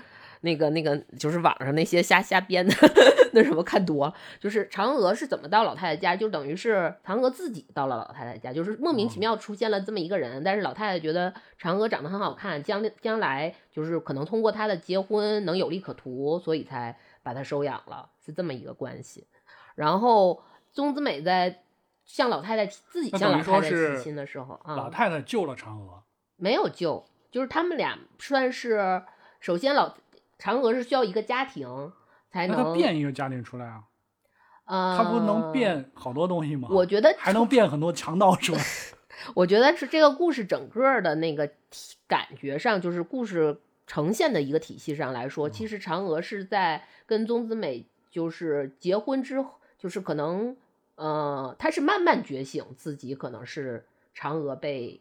[0.43, 2.75] 那个那个就是网上那些瞎瞎编的，
[3.33, 4.15] 那什么看多了。
[4.41, 10.43] 就是嫦娥是怎么到老太太家，就等于是嫦娥自己到了老太太家，就是莫名其妙出现了这么一个人。
[10.43, 19.27] 但是老太太觉得嫦娥长得很好看，将将来就是可能通过她的结婚能有利可图，所以才把她收养了，是这么一个关系。
[19.77, 21.63] 然后宗子美在
[22.05, 26.03] 向老太太自己向老太太提亲的时候，老太太救了嫦娥，
[26.37, 29.05] 没有救，就是他们俩算是
[29.39, 29.95] 首先老。
[30.43, 31.93] 嫦娥是需要一个家庭
[32.29, 33.85] 才能变一个家庭出来啊，
[34.65, 36.69] 呃，他不能变好多东西吗？
[36.73, 38.61] 我觉得还能变很多强盗出来。
[39.37, 41.49] 我觉得是这个故事整个的那个
[42.09, 50.57] 感觉上，就是故事呈现的一个体系上来说，其实嫦娥是在跟宗子美就是结婚之后，就是可能
[50.97, 55.01] 呃，她是慢慢觉醒自己，可能是嫦娥被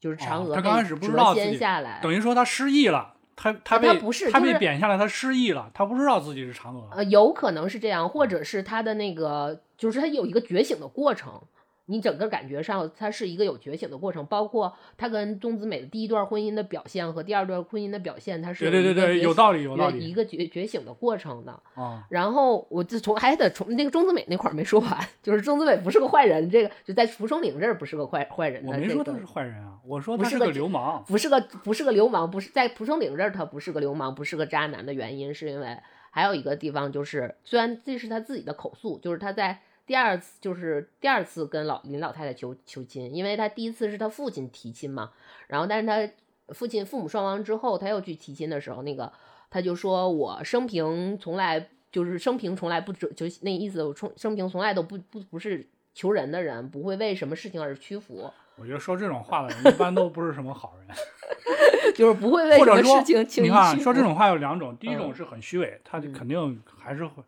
[0.00, 3.13] 就是嫦娥她刚开始不知道自己下来，等于说他失忆了。
[3.36, 6.88] 他他被不是他被贬下来，他失忆了，他不知道自己是嫦娥。
[6.92, 11.42] 呃，有可能是这样，或者是他的那个，就是他有一个觉醒的过程。
[11.86, 21.62] 你整个感觉上，他是一个有觉醒的过程，包括他跟钟子美的第一段婚姻的表现和第二段婚姻的表现，他是对对对对，有道理有道理，一个觉觉醒的过程的。
[22.08, 28.64] 然后我就从 还得从那个钟子美那块儿没说完，就是钟子美不是个坏人，这个就在蒲松龄这儿不是个坏坏人。
[28.64, 35.76] 我没说他是坏人啊，我说他是个流氓，不是个不是个流氓，不是在蒲松龄这儿他不是个流氓，不是个渣男的原因，是因为
[36.10, 39.60] 还有一个地方就是，虽然这是他自己的口述，就是他在。
[39.86, 45.10] 第二次就是第二次跟老林老太太求求亲，因为他第一次是他父亲提亲嘛，
[45.46, 49.12] 然后但是他父亲父母双亡之后，他又去提亲的时候，那个
[49.50, 58.30] 他就说我生平从来就是生平从来不就那意思，我从生平从来都不不不是求人的人，不会为什么事情而屈服。
[58.56, 60.96] 我觉得说这种话的人一般都不是什么好人，
[61.94, 63.44] 就是不会为什么事情。
[63.44, 67.22] 你看说这种话有两种，第一种是很虚伪，他就肯定还是会。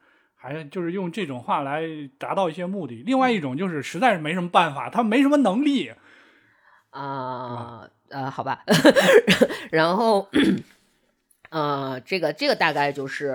[0.46, 1.82] 还就是用这种话来
[2.18, 5.92] 达到一些目的，另外一种就是实在是没什么办法，他没什么能力
[6.90, 7.88] 啊。
[8.08, 8.62] 呃，好吧，
[9.72, 10.28] 然后
[11.50, 13.34] 呃，这个这个大概就是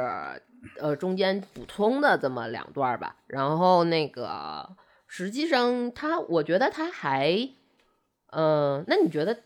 [0.80, 7.50] 呃中间补充的这么两段吧，然后那个实际上他，我觉得他还，
[8.28, 9.41] 呃，那你觉得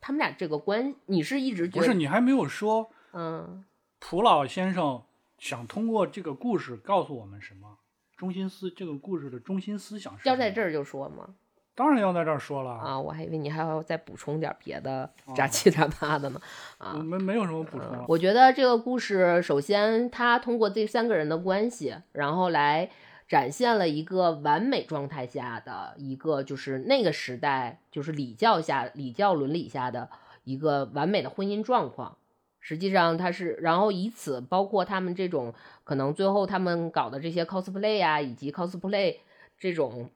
[0.00, 1.92] 他们俩这个关，你是一直觉不是？
[1.92, 3.62] 你还没有说，嗯，
[4.00, 5.02] 蒲老先生
[5.44, 7.76] 想通过这个故事告诉我们什么？
[8.16, 11.34] 中心思这个故事的中心思想是要在这儿就说吗？
[11.74, 12.98] 当然要在这儿说了啊！
[12.98, 16.40] 我还以为你还要再补充点别的杂七杂八的呢。
[16.78, 18.06] 啊，我们没有什么补充。
[18.08, 22.88] 我觉得这个故事，首先他通过这三个人的关系，然后来
[23.28, 30.08] 展现了一个完美状态下的一个，就是那个时代，就是礼教下、礼教伦理下的
[30.44, 32.16] 一个完美的婚姻状况。
[32.64, 39.18] 实际上，他是，然后以此包括他们这种可能最后他们搞的这些 cosplay 啊，以及 cosplay
[39.56, 40.10] 这种。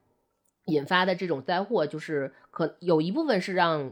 [0.68, 3.90] 引发的这种灾祸，就是可有一部分是让，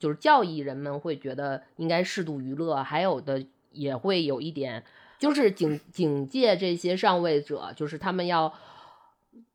[0.00, 4.82] 就是教义人们会觉得应该适度娱乐，还有的也会有一点，
[5.20, 8.52] 就是警警戒这些上位者，就是他们要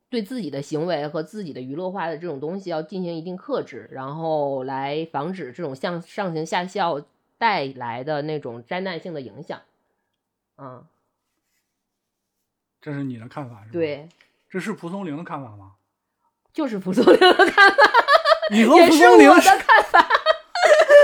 [0.08, 6.98] 对自己的行为和自己的娱乐化的这种东西要进行一定克制，然后来防止这种向上行下效
[7.44, 9.60] 带来的那种灾难性的影响。
[10.56, 10.82] 嗯，
[12.80, 13.72] 这是你的看法是吧？
[13.74, 14.08] 对，
[14.48, 15.72] 这是蒲松龄的看法吗？
[16.54, 17.76] 就是蒲松龄的看法，
[18.50, 20.08] 你和蒲松龄的看法。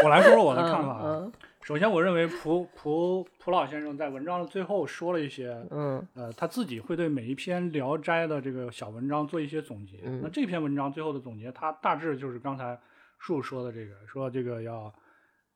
[0.03, 1.31] 我来说说我的看法。
[1.61, 9.99] 首先，我认为蒲蒲蒲老先生在文章的最后说了一些，嗯，呃，他自己会对每一篇《聊斋》的这个小文章做一些总结。
[10.23, 12.81] 那这篇文章最后的总结，他大致就是刚才
[13.19, 14.91] 树说的这个，说这个要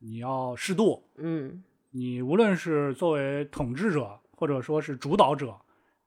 [0.05, 5.59] 你要适度，嗯，你无论是作为统治者或者说是主导者，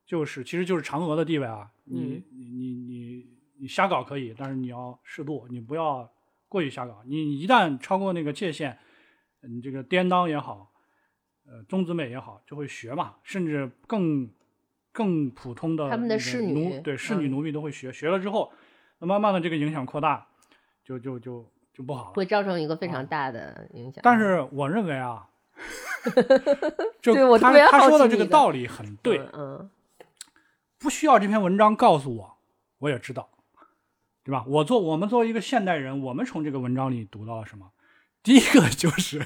[0.05, 3.37] 就是其实就是嫦娥的地位啊，你你你你。
[3.59, 6.07] 你瞎搞可以，但是你要适度，你不要
[6.47, 7.01] 过于瞎搞。
[7.07, 8.77] 你一旦超过那个界限，
[9.41, 10.71] 你这个颠当也好，
[11.47, 14.29] 呃，宗子美也好，就会学嘛，甚至更
[14.91, 17.91] 更普通的他们的侍女，对侍女奴婢都会学。
[17.91, 18.53] 学了之后，
[18.99, 20.27] 那慢慢的这个影响扩大，
[20.83, 24.01] 就就就就不好了，会造成一个非常大的影响。
[24.01, 25.27] 但是我认为啊，
[26.99, 29.69] 就他他说的这个道理很对，嗯，
[30.79, 32.37] 不需要这篇文章告诉我，
[32.79, 33.29] 我也知道。
[34.23, 34.43] 对吧？
[34.45, 37.71] 我做我们作为一个现代人，我们从这个文章里读到了什么？
[38.21, 39.25] 第一个就是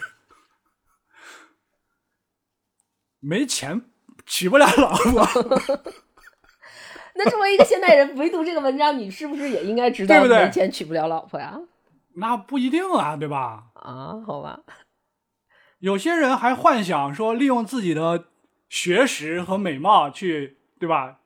[3.20, 3.82] 没钱
[4.28, 5.28] 娶不了老婆。
[7.16, 11.60] 那作为一个现代人，唯独这个文章，你是不是也应该知道没钱娶不了老婆呀？
[12.16, 13.72] 那不一定啊，对吧？
[13.76, 14.62] 啊，好吧。
[15.80, 18.26] 有些人还幻想说，利用自己的
[18.70, 21.20] 学识和美貌去，对吧？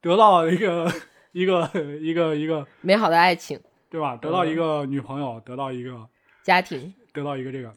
[0.00, 0.92] 得到一个。
[1.32, 4.16] 一个一个一个美好的爱情，对吧？
[4.16, 6.08] 得到一个女朋友，得到一个
[6.42, 7.72] 家庭，得到一个这个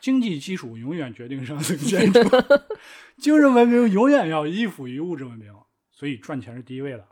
[0.00, 2.20] 经济基础，永远决定上层建筑。
[3.18, 5.54] 精神文明永远要依附于物质文明，
[5.92, 7.06] 所以赚钱是第一位的。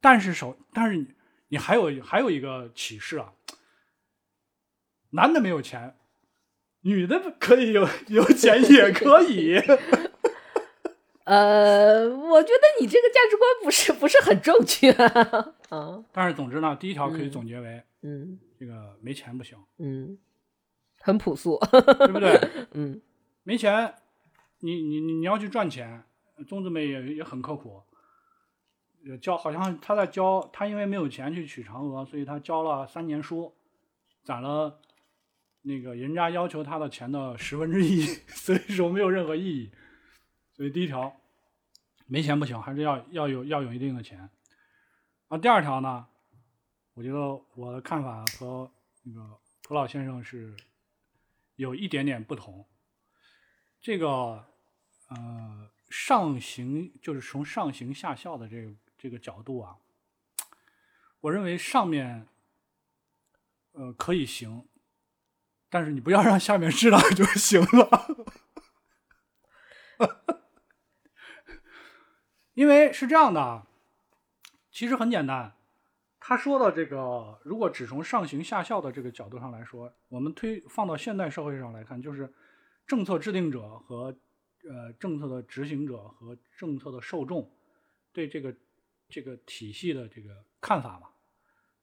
[0.00, 1.06] 但是首，但是你
[1.50, 3.32] 你还有还有一个启示啊，
[5.16, 5.96] 男的没有钱，
[6.82, 9.56] 女的可以有有钱也可以。
[11.24, 14.92] 呃，我觉得你这个价值观不是不是很正确。
[15.70, 16.04] 啊。
[16.12, 20.16] 但是总之呢，第一条可以总结为，嗯，这个没钱不行，嗯，
[21.00, 22.38] 很朴素，对不对？
[22.74, 23.00] 嗯，
[23.42, 23.94] 没钱，
[24.60, 26.04] 你你你你要去赚钱，
[26.46, 27.82] 宗子美也也很刻苦，
[29.20, 33.52] 教好像他在教他，因为没有钱去娶嫦娥，所以他教了三年书，
[34.22, 34.78] 攒了
[35.68, 39.68] 那个人家要求他的钱的十分之一， 所以说没有任何意义。
[40.52, 41.12] 所以第一条，
[42.06, 44.30] 没钱不行，还是要要有要有一定的钱。
[45.26, 46.06] 啊，第二条呢，
[46.94, 47.18] 我觉得
[47.56, 48.70] 我的看法和
[49.02, 50.56] 那个蒲老先生是
[51.56, 52.64] 有一点点不同。
[53.80, 54.46] 这个
[55.08, 59.76] 呃，上行就是从上行下效的这个这个角度啊，
[61.22, 62.28] 我认为上面
[63.72, 64.64] 呃可以行，
[65.68, 68.26] 但是你不要让下面知道就行了。
[72.54, 73.66] 因为是这样的，
[74.70, 75.52] 其实很简单。
[76.18, 82.32] 他说的这个，如果只从上行下效的这个角度上来说，我们推放到现代社会上来看，就是
[82.86, 84.16] 政策制定者和
[84.68, 87.48] 呃政策的执行者和政策的受众
[88.12, 88.56] 对这个
[89.08, 91.08] 这个体系的这个看法嘛，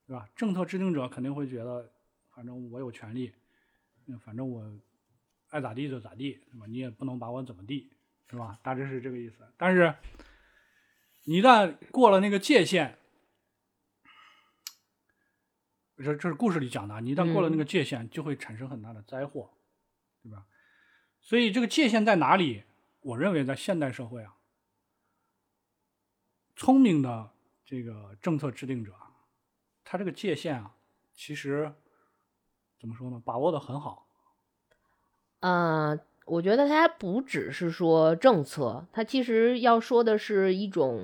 [0.07, 0.27] 对吧？
[0.35, 1.89] 政策制定者肯定会觉得，
[2.31, 3.33] 反正我有权利，
[4.23, 4.79] 反正我
[5.49, 6.65] 爱咋地就咋地，是吧？
[6.67, 7.91] 你也不能把我怎么地，
[8.29, 8.59] 是吧？
[8.63, 9.37] 大致是这个意思。
[9.57, 9.95] 但是。
[11.25, 12.97] 你一旦过了那个界限，
[15.95, 16.99] 这这是故事里讲的。
[16.99, 19.53] 你一旦过了那个界限，就会产生很大的灾祸，
[20.21, 20.45] 对吧？
[21.21, 22.63] 所以这个界限在哪里？
[22.99, 24.35] 我认为在现代社会啊，
[26.57, 27.31] 聪明的
[27.63, 28.93] 这这个政策制定者，
[29.83, 30.75] 他这个界限啊，
[31.11, 31.73] 其实
[32.83, 34.05] 怎么说呢，把握的很好。
[35.39, 41.01] 嗯，我觉得他不只是说政策，他其实要说的是一种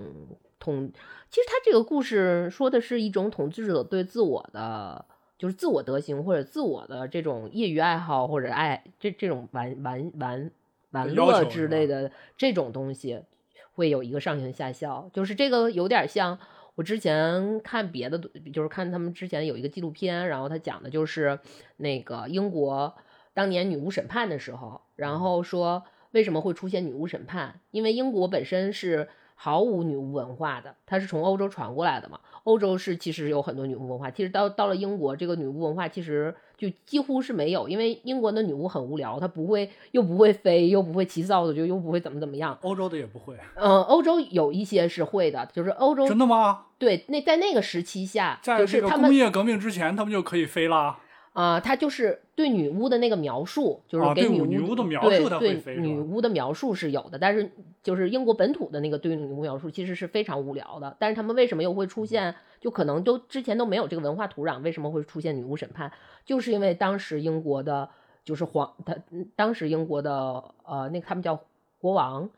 [0.59, 0.91] 统。
[1.29, 5.05] 其实他这个故事说的是一种统治者对自我的，
[5.37, 10.51] 就是自我德行或者自我的这种业余爱好或者爱这这种玩玩玩
[10.91, 13.23] 玩乐之类的这种东西，
[13.71, 15.09] 会有一个上行下效。
[15.13, 16.37] 就是这个有点像
[16.79, 18.17] 我之前看别的，
[18.53, 21.37] 就是看他们之前有一个纪录片，然后他讲的就是
[21.75, 22.95] 那个英国
[23.33, 29.09] 当年女巫审判的时候，然后说为什么会出现女巫审判，因为英国本身是。
[29.41, 32.19] 毫无女巫文化的，它是从欧洲传过来的嘛？
[32.43, 42.57] 欧洲是其实有很多女巫文化，其实到到了英国，这个女巫文化其实就几乎是没有，因为英国的女巫很无聊，她不会又不会飞，又不会骑扫帚，就又不会怎么怎么样。
[42.63, 43.33] 欧洲的也不会。
[43.55, 46.65] 嗯，欧洲有一些是会的，就是欧洲真的吗？
[46.77, 50.97] 对，那在那个时期下，在这个工业革命之前，他们就可以飞了。
[51.33, 55.07] 啊，他就是对女巫的那个描述，就是给女巫的描述，
[55.39, 57.51] 对对女巫的描述是有的，但是
[57.81, 60.95] 就是英国本土的那个对女巫描述其实是非常无聊的。
[60.99, 62.35] 但是他们为什么又会出现？
[62.59, 65.91] 就可能都之前都没有这个文化土壤，为什么会出现女巫审判？
[66.25, 67.89] 就是因为当时英国的，
[68.25, 68.95] 就是皇他
[69.35, 71.39] 当时英国的呃，那个他们叫
[71.79, 72.29] 国王，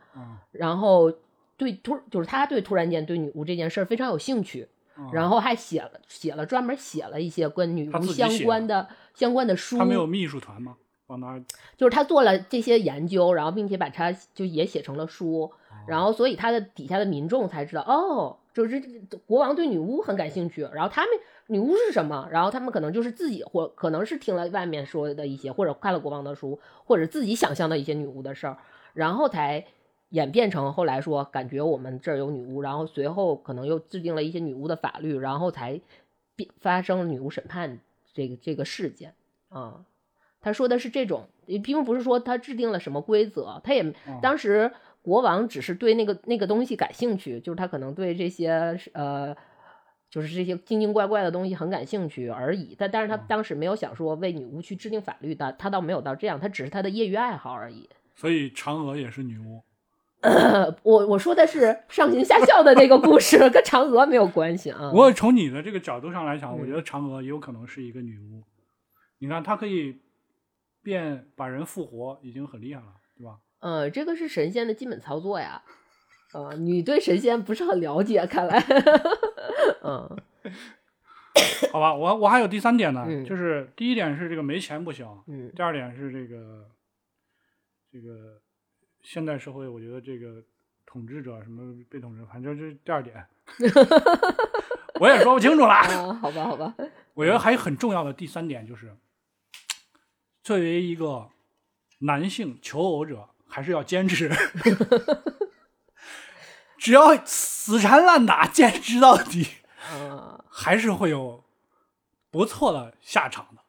[0.52, 1.12] 然后
[1.58, 4.68] 对突就是他对突然间对女巫这件事儿非常有兴趣。
[5.12, 9.78] 然后还写了写了专门写了一些跟女巫相关的相关的书。
[9.78, 10.76] 他没有秘书团吗？
[11.08, 11.42] 帮他
[11.78, 15.52] 就是他做了这些研究，然后并且把它就也写成了书，
[15.88, 18.82] 然后所以他的底下的民众才知道哦，就是
[19.26, 21.12] 国王对女巫很感兴趣，然后他们
[21.48, 22.28] 女巫是什么？
[22.32, 28.58] 然后他们可能就是自己或可能是听了外面说的一些，或者看了国王的书，或者自己想象的一些女巫的事儿，
[28.94, 29.66] 然后才。
[30.12, 35.82] 演变成后来说，感觉我们这儿有女巫，然后随后可能又制定了一些女巫的法律，然后才
[36.36, 37.80] 变发生了女巫审判
[38.14, 39.14] 这个这个事件
[39.50, 39.86] 啊。
[40.42, 41.28] 他说的是这种，
[41.64, 49.36] 并不是说他制定了什么规则，他也当时国王只是对那个那个东西感兴趣，就是他可能对这些呃，
[50.10, 52.76] 就是这些精精怪怪的东西很感兴趣而已。
[52.78, 57.88] 但但是他当时没有想说为女巫去制定法律的，他倒没有到这样，他只是他的业余爱好而已。
[58.16, 59.62] 所以嫦娥也是女巫。
[60.22, 64.92] 呃，我我说的是上行下效的那个故事， 跟嫦娥没有关系啊。
[64.92, 68.44] 不过从你的这个角度上来讲，我觉得嫦娥也有可能是一个女巫。
[69.18, 70.00] 你看，她可以
[70.84, 73.40] 变把人复活，已经很厉害了，对吧？
[73.62, 75.64] 呃，这个是神仙的基本操作呀。
[76.34, 78.64] 呃，你对神仙不是很了解，看来。
[79.84, 80.18] 嗯，
[81.72, 86.68] 好吧，我我还有第三点呢，就是第一点是这个没钱不行，嗯，第二点是这个
[87.92, 88.40] 这个。
[89.04, 90.44] 现代社会，我觉得这个
[90.86, 93.26] 统治者什么被统治，反正这是第二点，
[95.00, 96.16] 我也说不清楚了。
[96.16, 96.76] 好吧，好吧。
[97.14, 98.96] 我觉得还有很重要的第三点就是，
[100.44, 101.30] 作为一个
[102.00, 104.32] 男性求偶者，还是要坚持，
[106.78, 109.48] 只要死缠烂打，坚持到底，
[110.50, 111.44] 还是会有
[112.30, 113.61] 不错的下场的。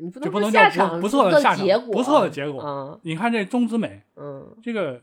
[0.00, 3.00] 你不能叫不不错的下场，不错的结果。
[3.04, 5.00] 你看这宗子美，嗯，这个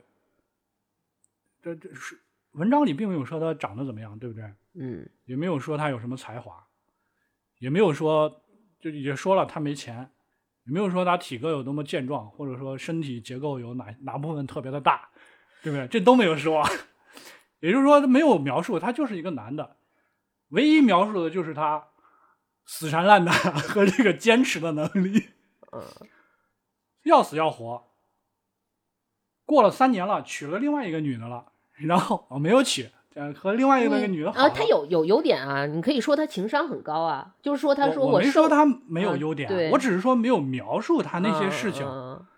[1.61, 2.19] 这这是
[2.51, 4.43] 文章里并没有说他长得怎么样，对不对？
[4.73, 6.65] 嗯，也没有说他有什么才华，
[7.59, 8.41] 也没有说
[8.81, 10.11] 就也说了他没钱，
[10.65, 15.09] 也没有说他体格有多么健壮，或者说身体结构有哪哪部分特别的大，
[15.63, 15.87] 对不对？
[15.87, 16.61] 这都没有说，
[17.61, 19.77] 也就是说没有描述，他就是一个男的，
[20.49, 21.87] 唯一描述的就是他。
[22.73, 25.27] 死缠烂打 和这个坚持的能力，
[25.73, 25.83] 嗯，
[27.03, 27.83] 要死要活。
[29.45, 32.87] 过了三年了，娶了另外一个女的了，然后哦没有娶，
[33.35, 41.85] 和另外一个那个女的啊，他有有优点啊，你可以说他情商很高啊，就是说他说我没说他没有优点，我只是说没有描述他那些事情。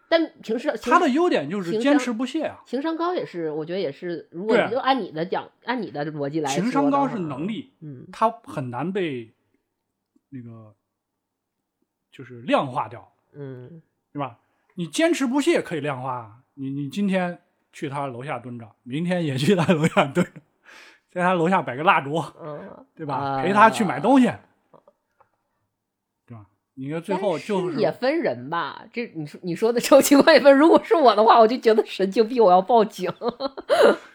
[0.09, 4.27] 但平时他的优点就是坚持不懈啊，情商高也是，我觉得也是。
[4.31, 9.31] 如果你就按你的讲，按你的逻辑来，情商高是能力，嗯，他很难被。
[10.33, 10.73] 那个
[12.11, 13.81] 就是量化掉，嗯，
[14.11, 14.39] 对吧？
[14.73, 16.39] 你坚持不懈可以量化。
[16.55, 17.39] 你你今天
[17.71, 20.41] 去他楼下蹲着，明天也去他楼下蹲着，
[21.11, 23.43] 在他楼下摆个蜡烛，嗯，对吧？
[23.43, 24.25] 陪他去买东西，
[26.25, 26.45] 对吧？
[26.73, 28.83] 你看最后就是也分人吧。
[28.91, 30.57] 这你说你说的这种情况也分。
[30.57, 33.11] 如果是我的话，我就觉得神经病，我要报警。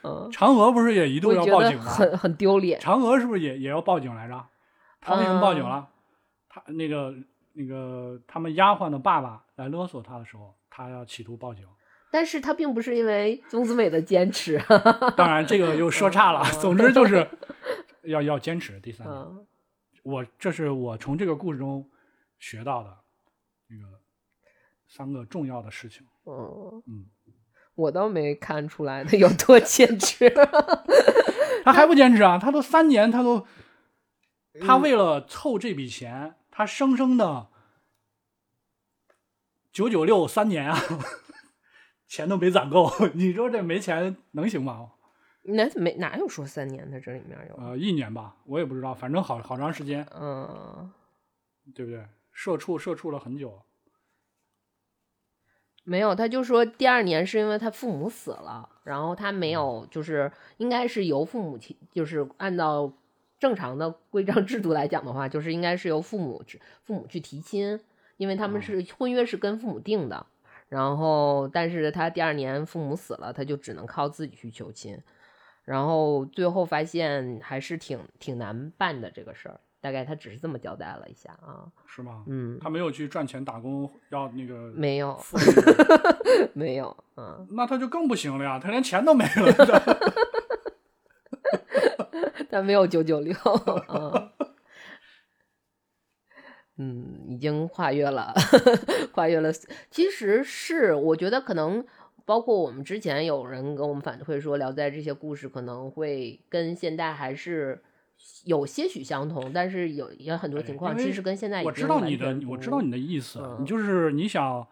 [0.03, 1.85] 嗯， 嫦娥不是也一度要报警吗？
[1.85, 2.81] 很很丢脸。
[2.81, 4.45] 嫦娥是不是也也要报警来着？
[5.01, 5.89] 他为什么报警了？
[6.67, 7.15] 那个
[7.53, 11.67] 那个，他们丫鬟的爸爸来勒索他的时候，他要企图报警，
[12.11, 14.59] 但是他并不是因为宗子美的坚持。
[15.17, 16.43] 当然，这个又说差了。
[16.61, 17.29] 总之就是，
[18.05, 19.47] 要要坚持第三年。
[20.03, 21.89] 我这是我从这个故事中
[22.39, 22.97] 学到的
[23.69, 24.01] 那个
[24.87, 26.07] 三个重要的事情。
[26.25, 27.07] 嗯嗯，
[27.75, 30.31] 我倒没看出来他有多坚持。
[31.65, 32.39] 他还不坚持啊？
[32.39, 33.47] 他都三年，他都
[34.63, 37.47] 他为了凑这笔钱，他生生的
[39.71, 40.77] 九九六三年啊，
[42.09, 42.91] 钱都没攒够。
[43.15, 44.91] 你说这没钱能行吗？
[45.43, 47.01] 那没哪有说三年的？
[47.01, 50.93] 这里面有呃一年吧，我也不知道，反正好好长时间，嗯，
[51.77, 52.05] 对不对？
[52.33, 53.63] 社畜社畜了很久，
[55.85, 62.93] 没有，他就说第二年是因为他父母死了，然后他没有，就是应该是由父母亲，就是按照
[63.39, 66.43] 正常的规章制度来讲的话，就是应该是由父母
[66.82, 67.78] 父母去提亲，
[68.16, 70.26] 因为他们是婚约是跟父母定的，
[70.68, 74.99] 然后但是他第二年父母死了，他就只能靠自己去求亲。
[75.64, 82.24] 然后最后发现还是挺挺难办的这个事儿，大概他只是这么交代了一下啊，是吗？
[82.26, 85.20] 嗯，他没有去赚钱打工要那个没有，
[86.55, 89.53] 没有，嗯，那他就更不行了呀，他连钱都没了，
[92.49, 93.35] 他没有九九六，
[93.89, 94.31] 嗯，
[96.79, 98.35] 嗯，已经跨越了，
[99.13, 99.53] 跨越了，
[99.91, 101.85] 其实是我觉得可能。
[102.25, 107.83] 包括我们之前有人跟我们反馈说，《聊斋》这些故事可能会跟现代还是
[108.45, 114.67] 有些许相同，但是有也很多情况其实跟现在我知道你的，我知道你的意思，你就是你想，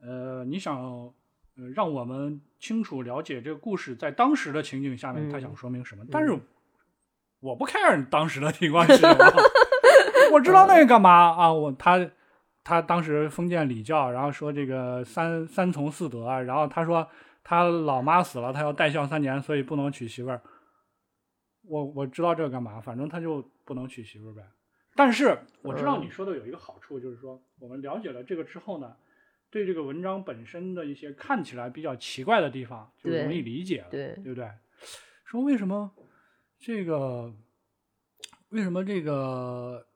[0.00, 0.80] 呃，你想
[1.56, 6.38] 呃让我们清楚了解这个故事在当时的情景下面他想说明什么，但是
[7.44, 9.24] 我不 care 当时的情况是什么，
[10.32, 11.52] 我知道那个干嘛啊？
[11.52, 12.10] 我他。
[12.66, 17.06] 他当时封建礼教，然后说这个三三从四德，然后他说
[17.42, 20.40] 他老妈死了，他要带孝三年，所以不能娶媳妇儿。
[21.68, 24.42] 我我知道这个干嘛，反正他就不能娶媳妇儿呗。
[24.96, 28.96] 但是我知道你说的有一个好处，就是说我们了解了这个之后呢，
[29.50, 34.48] 对这个文章本身的一些看起来比较奇怪的地方就容易理解了，对对不对？
[35.26, 35.92] 说为什么
[36.66, 37.30] 这个
[38.48, 39.86] 为什么这个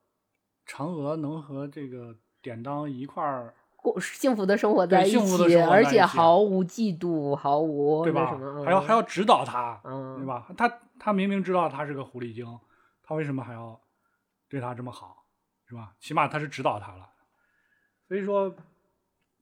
[0.67, 8.39] 嫦娥能和这个典当一块儿过幸福的生活在一起，而且毫无嫉妒，毫无对吧？
[8.63, 9.81] 还要还要指导他，
[10.19, 10.47] 对吧？
[10.59, 10.69] 他
[11.01, 12.45] 他明明知道他是个狐狸精，
[13.03, 13.81] 他为什么还要
[14.47, 15.25] 对他这么好，
[15.67, 15.95] 是吧？
[15.99, 17.09] 起码他是指导他了。
[18.07, 18.55] 所以说，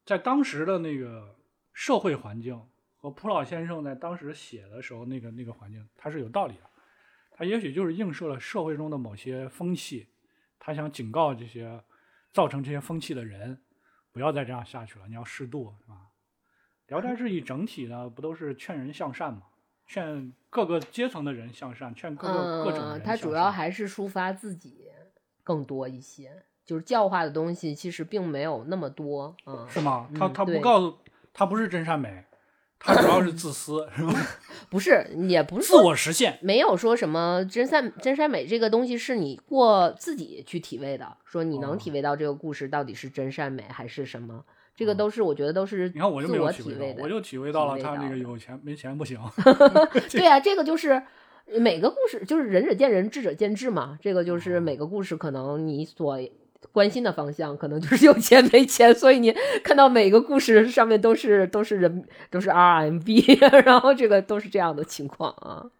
[0.04, 1.34] 在当时的那个
[1.72, 2.62] 社会环境
[2.96, 6.60] 和蒲老先生在当时写的时候那个那个环境，他是有道理的。
[7.36, 10.08] 他也许就是映射了社会中的某些风气，
[10.58, 11.82] 他想警告这些。
[12.32, 13.62] 造成这些风气的人，
[14.12, 15.06] 不要再这样下去了。
[15.08, 15.94] 你要适度，是吧？
[16.90, 19.44] 《聊斋志异》整体呢，不都是劝人向善吗？
[19.86, 23.02] 劝各个阶层的人向善，劝各个各种人。
[23.02, 24.84] 他主要还是抒发自己
[25.42, 29.34] 更多一些，就是教化的东西其实并没有那么多。
[29.46, 30.06] 嗯，是吗？
[30.14, 30.98] 他他不告诉
[31.32, 32.22] 他不是真善美。
[32.78, 34.12] 他主要是自私，是吧？
[34.70, 44.44] 不是，也不是自我实现，没有说什么真善真善美这个东西是你过自己去体味的，说你能体味到这个故事到底是真善美还是什么，
[44.76, 49.18] 这个都是我觉得都是你看我就没有体味的，我就体味到了他那个有钱没钱不行。
[50.10, 51.02] 对啊，这个就是
[51.58, 56.18] 每个故事就是仁者见仁，智者见智嘛，这个就是每个故事可能你所。
[56.72, 65.70] 关心的方向可能就是有钱没钱，所以你看到每个故事上面都是都是人都是 RMB， 然后这个都是这样的情况啊。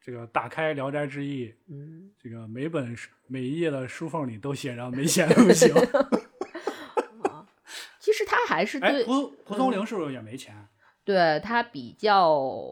[0.00, 5.72] 这个打开《聊斋志异》，嗯，这个每本每一页的书缝里都写着没钱不行。
[8.00, 10.54] 其实他还是对蒲蒲松龄是不是也没钱？
[11.04, 12.64] 对他比较，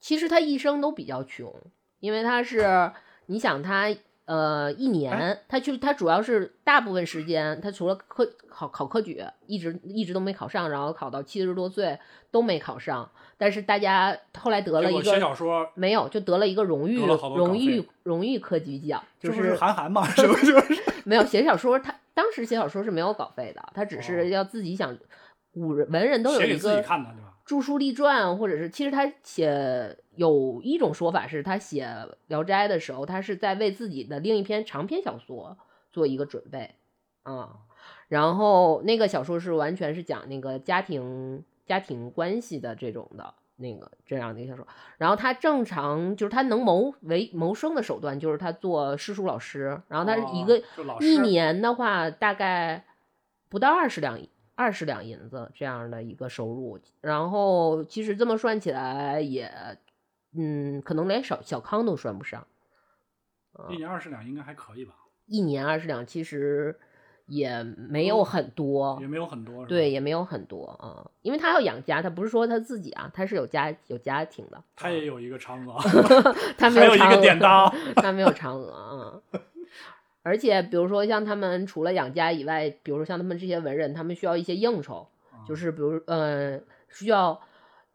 [0.00, 1.52] 其实他一生都比较穷，
[1.98, 2.92] 因为他是
[3.26, 3.94] 你想他。
[4.26, 11.98] 呃，一年，他就他主要是大部分时间，他除了科考考科举，一直一直都没考上，然后考到七十多岁
[12.30, 13.10] 都没考上。
[13.36, 17.04] 但是大家后来得了一个写小说没有，就得了一个荣誉
[17.36, 20.54] 荣誉荣誉科举奖，就是韩寒嘛， 是不是？
[21.04, 24.96] 没有写小说，他当时写小说是没有稿费的，他只是要自己想。
[25.52, 26.82] 古人文人都有一个
[27.44, 31.86] 著书立传，或者是其实他写有一种说法是他写
[32.28, 35.58] 《聊斋》的时候，他是在为自己的另一篇长篇小说
[35.92, 36.74] 做一个准备
[37.22, 37.56] 啊。
[38.08, 44.66] 然后那个小说是完全是讲那个家庭家庭关系的这种的那个这样的一个小说。
[44.96, 50.62] 然后他正常就是他能谋为谋生的手段就是他做诗书老师，然后他是一个
[51.00, 52.84] 一年的话大概
[53.50, 54.18] 不到二十两。
[54.56, 59.50] 二十两银子这样的一个收入，然后其实这么算起来也，
[60.36, 62.46] 嗯，可能连小小康都算不上，
[63.70, 64.94] 一年二十两应该还可以吧？
[65.26, 66.78] 一年二十两其实
[67.26, 75.80] 也没有很多，也没有很多，对，也没有很多啊，因为他要养家，他不是说他自己啊，他是有家有家庭的，他也有一个嫦娥，
[76.56, 79.20] 他没有一个典当，他没有嫦娥啊。
[80.24, 85.06] 而且比如说像他们除了养家以外，比如说像他们这些文人，他们需要一些应酬，
[85.46, 87.40] 就是比如呃需要。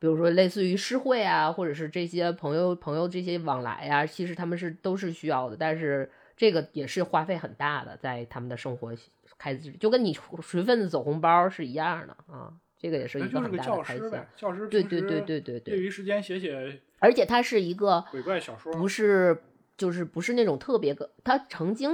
[0.02, 8.96] 比如说，类似于诗会啊，或者是这些朋友朋友这些往来啊，其实他们是都是需要的，但是这个也是花费很大的，在他们的生活
[9.38, 14.10] 开支，就跟你随份子走红包是一样的啊，这个也是一个很大的开销。
[14.38, 19.44] 教师对对对对对对，业余时间写写，而且他是一个鬼怪小说，不是
[19.76, 21.92] 就是不是那种特别个，他曾经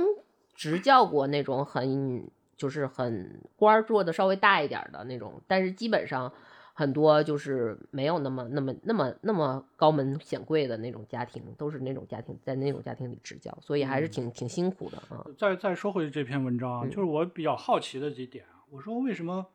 [0.55, 6.31] 执教过那种很就是很官做的稍微大一点的那种，但是基本上。
[6.77, 15.25] 很多就是没有那么、那么、那么、那么高门显贵的那种家庭，都是那种家庭在那种家庭里执教，所以还是挺挺辛苦的啊。
[15.37, 19.45] 再再说回这篇文章，就是我比较好奇的几点，我说为什么，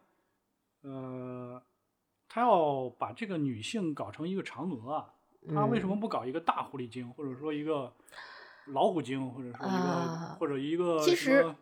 [0.80, 1.62] 呃，
[2.26, 5.11] 他要把这个女性搞成一个嫦娥啊，
[5.55, 7.92] 他为什么不搞一个大狐狸精，或者说一个
[8.72, 11.54] 老虎精，或者说一个或者一个其实。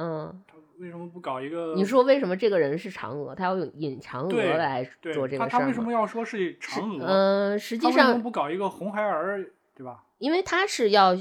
[0.00, 1.74] 嗯，他为什么不搞一个？
[1.74, 3.34] 你说为什么这个人是嫦娥？
[3.34, 7.04] 他要用引嫦娥来做这个事儿他他为什么要说是嫦娥？
[7.04, 9.44] 嗯，实际上不搞一个红孩儿，
[9.74, 10.04] 对吧？
[10.18, 11.16] 因为他是要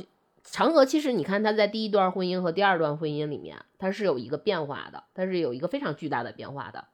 [0.45, 0.85] 嫦娥。
[0.85, 6.85] 其实你看他在第一段婚姻和第二段婚姻里面，他是有一个变化的，他是有一个非常巨大的变化的。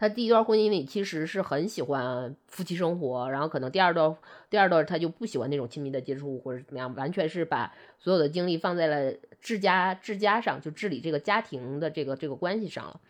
[0.00, 4.16] 他第一段婚姻里其实是很喜欢夫妻生活，然后可能第二段
[4.48, 13.00] 第二段他就不喜欢那种亲密的接触或者怎么样，完全是把所有的精力放在了治家治家上，就治理这个家庭的这个这个关系上了。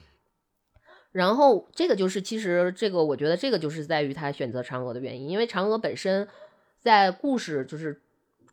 [1.12, 6.26] 然后这个就是其实这个我觉得这个就是在于他选择嫦娥的原因，因为嫦娥本身
[6.80, 8.00] 在故事就是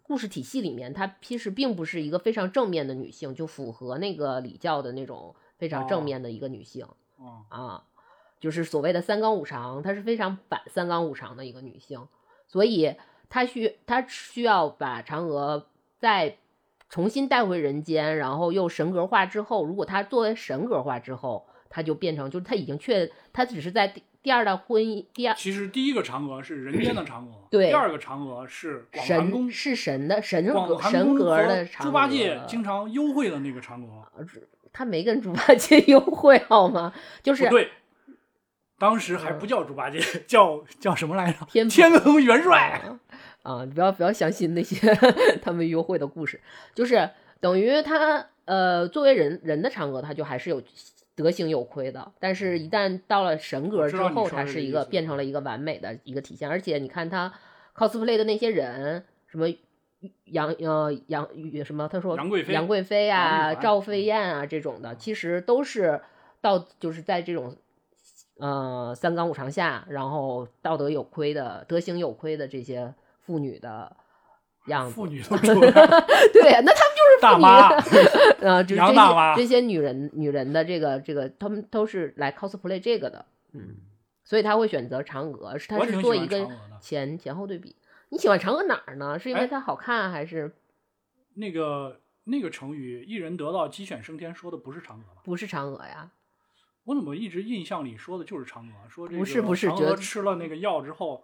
[0.04, 6.86] 故事体系里面，她其实并不是一个非常正面的女性，就符合那个礼教的那种非常正面的一个女性
[7.48, 7.84] 啊。
[8.46, 12.08] 就是所谓的三纲五常，她是非常反三纲五常的一个女性，
[12.48, 12.94] 所以
[13.28, 15.66] 她需她需要把嫦娥
[15.98, 16.38] 再
[16.88, 34.04] 重新带回人间，然后又神格化之后，如果她作为神格化之后，她就变成就是她已经确，她只是在第第二代婚姻第二，其实第一个嫦娥是人间的嫦娥， 对，第二个嫦娥是神是神的神格神格的嫦娥猪八戒经常幽会的那个嫦娥，
[34.72, 36.94] 他没跟猪八戒 幽会好吗？
[37.24, 37.72] 就是对。
[38.78, 41.46] 当时还不叫猪八戒， 叫叫什么来着？
[41.48, 42.82] 天天蓬元帅
[43.44, 43.64] 啊！
[43.64, 44.94] 你不要不要相信那些
[45.42, 46.42] 他们约会的故事，
[46.74, 47.10] 就是
[47.40, 50.62] 等于他呃，作为人人的嫦娥，他就还是有
[51.16, 52.12] 德行有亏的。
[52.20, 56.50] 但是，一旦到了神格之后，他是一个变成了一个完美的一个体现。
[56.50, 57.32] 而且，你看他
[57.76, 59.48] cosplay 的那些人，什么
[60.26, 61.28] 杨呃杨
[61.64, 66.02] 什么，他说杨贵妃、杨贵妃啊、赵飞燕啊这种的，其实都是
[66.42, 67.56] 到就是在这种。
[68.38, 73.96] 呃，三纲五常下，然后道德有亏的、德行有亏的这些妇女的
[74.68, 75.22] 样子，妇女
[76.34, 77.70] 对呀，那他们就是大妈，
[78.42, 83.78] 呃，就是这些这些女人女人的这个这个，他们都是来 cosplay 这个的，嗯，
[84.24, 86.50] 所以他会选择嫦娥，是他是做一个
[86.82, 87.76] 前前后对比。
[88.10, 89.18] 你喜欢嫦娥哪儿呢？
[89.18, 90.54] 是因为她好看，还是
[91.34, 95.22] 那个那个成语“一人得道，鸡犬升天”说的不是嫦娥吗？
[95.24, 96.12] 不是嫦娥呀。
[96.86, 98.90] 我怎么一直印象里说的就是嫦娥？
[98.90, 101.24] 说这个嫦娥吃了那个药之后，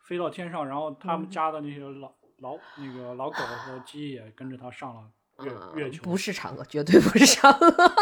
[0.00, 5.10] 飞到天上，然后他们家的那些老老那个老狗和 鸡也跟着他上了
[5.44, 6.02] 月月球。
[6.02, 7.92] 不是嫦娥，绝对不是嫦娥。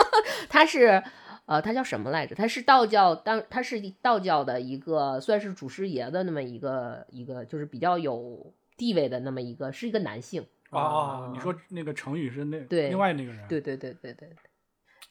[0.48, 1.02] 他是
[1.46, 2.34] 呃，他叫什么来着？
[2.34, 10.46] 他是道教当，他是道教的一个算是祖师爷的那么一个一个，就是比较有地位的那么一个，是一个男性。
[10.70, 13.46] 啊，你说那个成语是那对另外那个人？
[13.46, 14.30] 对对对对对，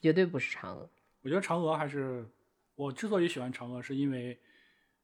[0.01, 0.89] 绝对不是嫦娥。
[1.23, 2.25] 我觉得嫦娥还是
[2.75, 4.39] 我之所以喜欢嫦娥，是因为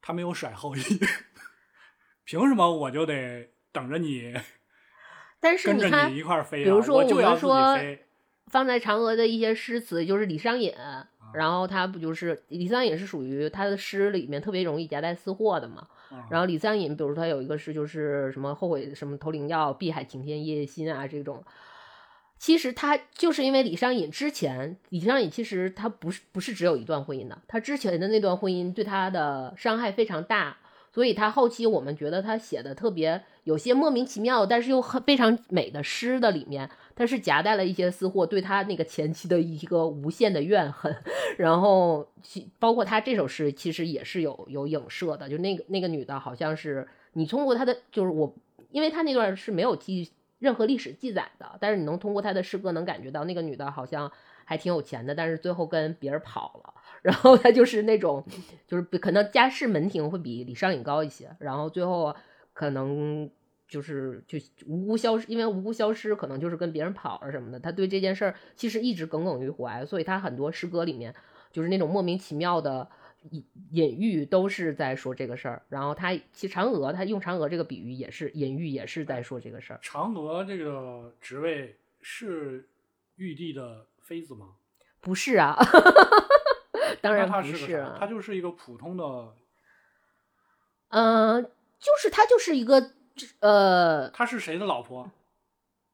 [0.02, 0.82] 她没有甩后羿。
[2.26, 4.34] 凭什么我就得等着你？
[5.40, 7.78] 但是你看，一块飞，比如说我们说
[8.48, 10.74] 放在嫦娥的一些诗词，就是李商隐，
[11.34, 15.88] 然后他不就是李商隐是属于他的诗里面特别容易夹带私货的嘛？
[16.30, 21.42] 然后李商隐，比如说他有一个诗，就是什么后悔什么投灵药，碧海晴天夜夜心啊这种。
[22.40, 30.56] 其实他就是因为李商隐之前，李商隐其实他不是不是只有一段婚姻的，他之前的那段婚姻对他的伤害非常大，
[30.94, 40.96] 所以他后期我们觉得他写的特别有些莫名其妙，但是又很非常美的诗的里面，他是夹带了一些私货，对他那个前妻的一个无限的怨恨，
[41.38, 42.10] 然后
[42.58, 48.34] 包括他这首诗其实也是有有影射的，就那个那个女的好像是你通过他的就是我，
[48.72, 50.10] 因为他那段是没有记。
[50.40, 54.12] 任何历史记载的，但是你能通过他的诗歌能感觉到那个女的好像
[54.46, 56.74] 还挺有钱的，但是最后跟别人跑了，
[57.04, 58.24] 然后她就是那种
[58.66, 62.16] 就是可能家世门庭会比李商隐高一些，然后最后
[62.54, 63.30] 可能
[63.68, 71.14] 就是就无辜消失，因为无辜消失可能就是跟别人跑了什么的，他对这件事儿其实一直耿耿于怀，所以他很多诗歌里面
[71.52, 72.90] 就是那种莫名其妙的。
[73.32, 79.80] 隐隐喻都是在说这个事儿，然后他其实嫦娥，他用嫦娥这个比喻也是隐喻，也是在说这个事儿。
[79.84, 82.70] 嫦娥这个职位是
[83.18, 84.56] 玉帝的妃子吗？
[85.02, 85.58] 不是啊，
[87.02, 89.34] 当然不是，他就是一个普通的。
[90.90, 92.92] 嗯，就是他就是一个
[93.42, 95.12] 呃，他是谁的老婆？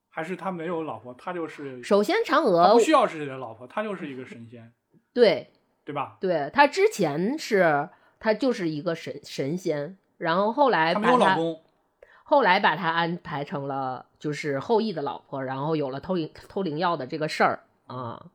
[0.10, 1.14] 还是他没有老婆？
[1.16, 1.84] 他就是。
[1.84, 4.72] 首先，嫦娥不需要是谁的老婆，他就是一个神仙。
[5.12, 5.52] 对。
[5.86, 6.18] 对吧？
[6.20, 7.88] 对他之前是，
[8.20, 11.38] 他就是一个神神仙，然后后来把他，
[12.24, 18.26] 后来把他安排成了就是后羿的老婆，然后有了偷灵偷灵药的这个事儿啊。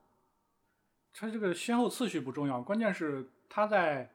[1.12, 4.09] 他这个先后次序不重要，关键是他在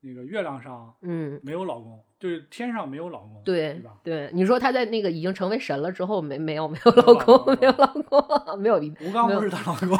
[0.00, 3.92] 那个月亮上，嗯，没有老公，就是天上没有老公，对对吧？
[4.02, 9.90] 对，你说他在那个已经成为神了之后，没没有没有老公，没有老公，没有吴刚不是他老公，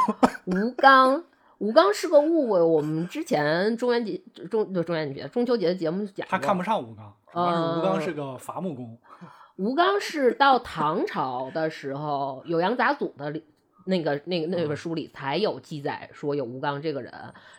[0.47, 1.23] 吴刚。
[1.59, 8.99] 吴刚是个误会，我们之前中元节、中就中元节、中秋节的节目讲他看不上吴刚，主要是吴刚是个伐木工。
[9.57, 13.41] 吴刚是到唐朝的时候，《酉阳杂俎》的
[13.87, 17.11] 那个、那个、那本书里才有记载说有吴刚这个人，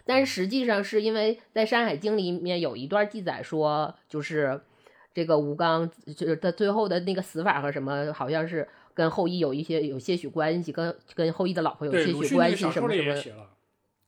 [0.05, 4.61] 但是实际上是因为在《山海经》里面有一段记载说，就是
[5.11, 13.47] 这个吴刚就是他最后的那个死法和什么，好像是跟后羿有一些有些许关系，跟跟后羿的老婆有些许关系什么什么。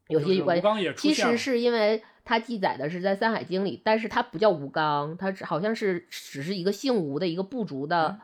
[0.09, 8.19] 有些关系，其实是因为它记载的是在《山海经》里，但是它不叫吴刚，它好像是只是一个姓吴的一个部族的。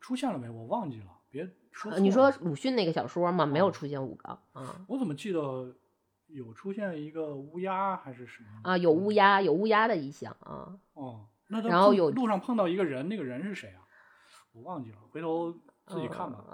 [0.00, 0.50] 出现了没？
[0.50, 1.98] 我忘记了，别说。
[1.98, 3.46] 你说鲁迅那个小说吗？
[3.46, 4.84] 没有出现吴刚啊。
[4.88, 5.74] 我怎么记得
[6.26, 8.70] 有出现一个乌鸦还是什么？
[8.70, 10.74] 啊，有乌鸦，有乌鸦的意象啊。
[10.94, 13.86] 哦，那然后有路上碰到一个人，那个人是谁啊？
[14.52, 15.52] 我忘记了，回头
[15.86, 16.44] 自己看吧。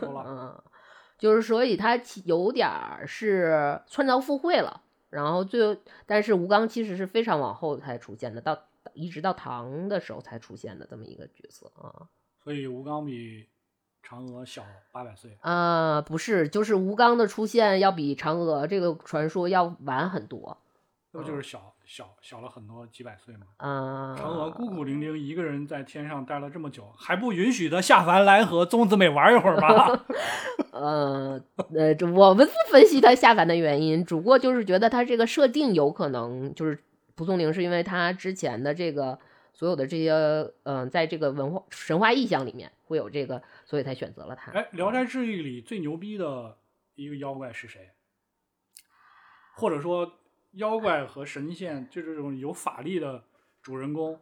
[0.00, 0.64] 说了。
[1.14, 1.18] 嗯。
[1.18, 8.58] 就是，所以他有点儿是穿凿附会了，然后最，但是吴刚其实是非常往后才出现的，到
[8.92, 12.08] 一直到唐的时候才出现的这么一个角色啊。
[12.42, 13.48] 所以吴刚比
[14.06, 14.62] 嫦娥小
[14.92, 16.02] 八百岁啊？
[16.02, 20.58] 不是，就是吴刚的出现要比嫦娥这个传说要晚很多。
[21.12, 23.46] 那不就是小小小了很多几百岁嘛？
[23.58, 24.16] 啊！
[24.16, 30.04] 嫦娥孤苦伶仃一个人在天上待了这么久，还不允许她下凡来和宗子美玩一会儿吗？
[30.72, 31.40] 呃
[31.74, 36.82] 呃，这我们不分析他下凡的原因，只不过就是觉得他这个设定有可能就是
[37.14, 39.18] 蒲松龄是因为他之前的这个
[39.52, 40.12] 所有的这些
[40.64, 44.50] 嗯，在这个文化神话意象里面会有这个，所以才选择了他。
[44.52, 46.56] 哎，《聊斋志异》里最牛逼的
[46.94, 47.90] 一个妖怪是谁？
[49.54, 50.10] 或者说？
[50.54, 53.22] 妖怪和神仙就这种有法力的
[53.62, 54.18] 主人公，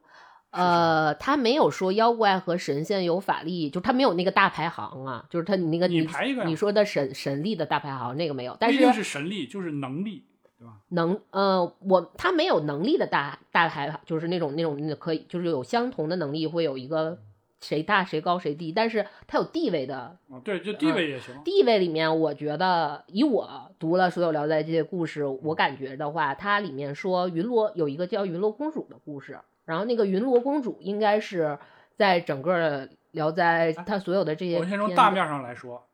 [0.50, 10.24] 呃，他没有说妖怪和神仙有法力，就他没有那个大排行啊，就是他你那个你排一个，你说的神神力的大排行那个没有，但是是神力，就是能力，
[10.58, 10.74] 对吧？
[10.88, 17.18] 能，呃，我他没有能力的大大排行，就是那种那种可以，就是有相同的能力会有一个。
[17.62, 21.34] 谁大谁高谁低，但是他有地位的啊，对，就地位也行。
[21.44, 31.58] 地位里面，我觉得以我读了所有聊斋这些故事，我感觉的话，它里面说云罗有一个叫云罗公主的故事，然后那个云罗公主应该是
[31.96, 35.88] 在整个聊斋它所有的这些，我先从大面上来说，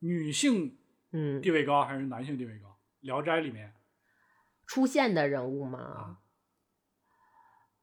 [0.00, 0.76] 女性
[1.12, 2.76] 嗯地位高还是男性地位高？
[3.00, 3.72] 聊斋里面
[4.66, 6.18] 出现的人物吗？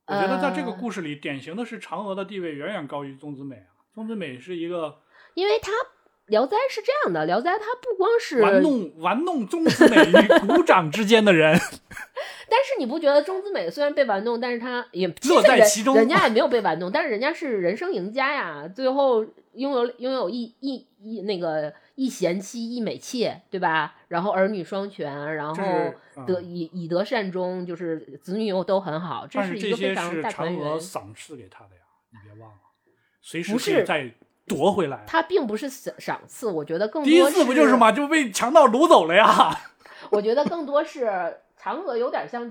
[0.10, 3.78] 我觉得在这个故事里，典型的是嫦娥的地位远远高于宗子美啊。
[3.94, 4.98] 宗子美是一个，
[5.36, 5.72] 因为他
[6.26, 11.56] 《聊斋》是这样的，《聊斋》他不光是玩弄玩弄宗子美与 股掌之间的人。
[12.52, 19.24] 但是你不觉得宗子美虽然被玩弄，但是他也乐在其中，人家也没有被玩弄，但是人家是人生赢家呀，最后
[19.60, 21.74] 拥有拥有一一一那个。
[22.00, 23.94] 一贤妻，一美妾，对吧？
[24.08, 25.62] 然后儿女双全，然后
[26.26, 29.28] 得以以德善终，就是子女又都很好。
[29.28, 30.80] 这是一个非常大团圆。
[30.80, 31.82] 赏赐给他的呀，
[32.12, 32.58] 你别忘了，
[33.22, 34.14] 随时可以再
[34.48, 35.04] 夺回来。
[35.06, 37.92] 他并不是赏赏赐，我觉得更多第一次不就是嘛？
[37.92, 39.54] 就被强盗掳走了呀。
[40.10, 41.06] 我觉得更多是
[41.62, 42.50] 嫦娥有点像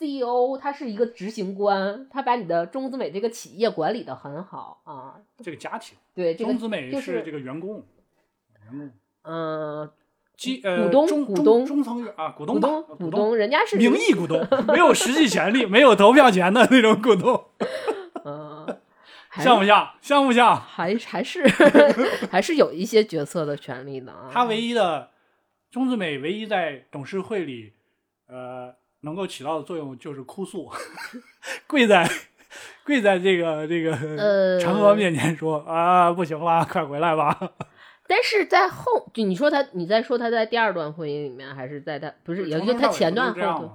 [0.00, 5.20] CEO，他是一个执行官，他把你的中资美这个企业管理的很好啊。
[5.42, 7.84] 这个家庭对，中资美是这个员工。
[9.24, 9.90] 嗯，
[10.36, 12.58] 基呃，股东，股东，中层啊，股东，
[12.96, 17.44] 股东，人家是名义股东，没有实际权利，没有投票权的那种股东。
[18.24, 18.80] 嗯，
[19.32, 19.90] 像不像？
[20.00, 20.56] 像不像？
[20.56, 21.46] 还还是
[22.30, 24.30] 还是有一些决策的权利的啊。
[24.32, 25.10] 他唯一的
[25.70, 27.72] 中子美唯一在董事会里，
[28.28, 30.70] 呃，能够起到的作用就是哭诉，
[31.66, 32.08] 跪在
[32.84, 37.38] 跪在这个这个呃嫦娥面前说啊，不行了，快回来吧。
[38.06, 43.70] 但是在后，就你说他，你在说他在第二段婚姻里面，还是在他不是，也就他前段后段。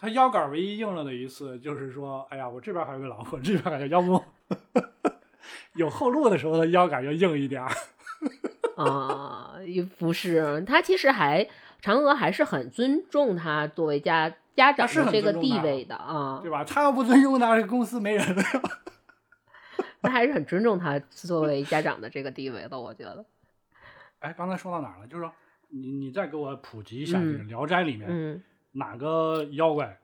[0.00, 4.22] 他腰杆唯一硬了的一次，就是说，哎呀，我这边还有个老婆，这边感觉要不
[5.76, 7.70] 有后路的时候，他腰杆要硬一点儿。
[8.76, 11.48] 啊，也不是，他其实还
[11.84, 16.64] 嫦娥还是很尊重他作为家家长的这个地位的啊，对吧？
[16.64, 18.42] 他要不尊重他，这公司没人了。
[20.00, 23.22] 他 还是很尊重他作为家长的这个地位的，我觉得。
[24.20, 25.06] 哎，刚才说到哪儿了？
[25.06, 25.30] 就是说，
[25.68, 30.00] 你你再给我普及一下，这个《聊斋》里面哪个妖怪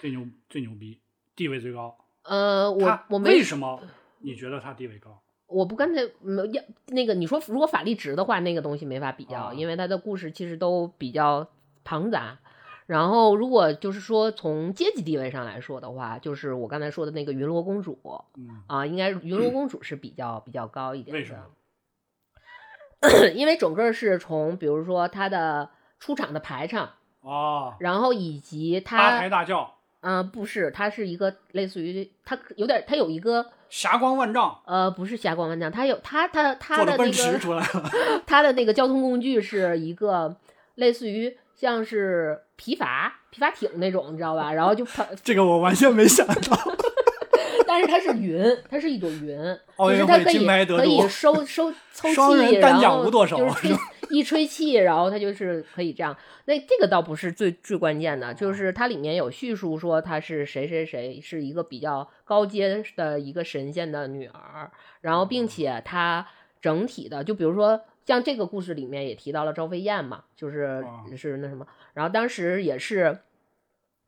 [0.00, 0.98] 最牛最牛逼，
[1.36, 1.96] 地位最高？
[2.24, 3.80] 呃，我我为什么
[4.18, 5.22] 你觉得他地位高？
[5.50, 11.48] 我不刚才没要那个你说，如果法力值的话，那个东西没法比较，因为他的故事其实都比较
[11.84, 12.38] 庞杂。
[12.86, 17.98] 然后，如果就是说从阶级地位上来说的话，就是我刚才说的那个云罗公主，
[18.66, 21.18] 啊，应该云罗公主是比较比较高一点的。
[21.20, 23.28] 为什么？
[23.34, 26.90] 因为整个是从，比如说他的出场的排场
[27.22, 37.90] 哦，然后以及他八抬大轿，嗯，不是，它是一个类似于它有点，它有一个霞光万丈，呃，不是霞光万丈，它有它它它的那个出来了，
[38.26, 40.34] 它的那个交通工具是一个
[40.76, 44.52] 类似于像是皮筏皮筏艇那种，你知道吧？
[44.52, 44.86] 然后就
[45.22, 46.58] 这个我完全没想到。
[47.70, 49.38] 但是它是云，它是一朵云，
[49.78, 53.04] 就是它可以可以收收 抽气，然后
[53.38, 53.74] 就是
[54.10, 56.16] 一吹气，然后它就是可以这样。
[56.46, 64.68] 那这个倒不是最最关键的，就是它里面有叙述说她是谁谁谁是一个比较高阶的一个神仙的女儿，
[65.02, 66.26] 然后并且她
[66.60, 70.84] 整体的，就比如说像这个故事里面也提到了赵飞燕嘛，就是
[71.16, 71.64] 是那什么，
[71.94, 73.16] 然后当时也是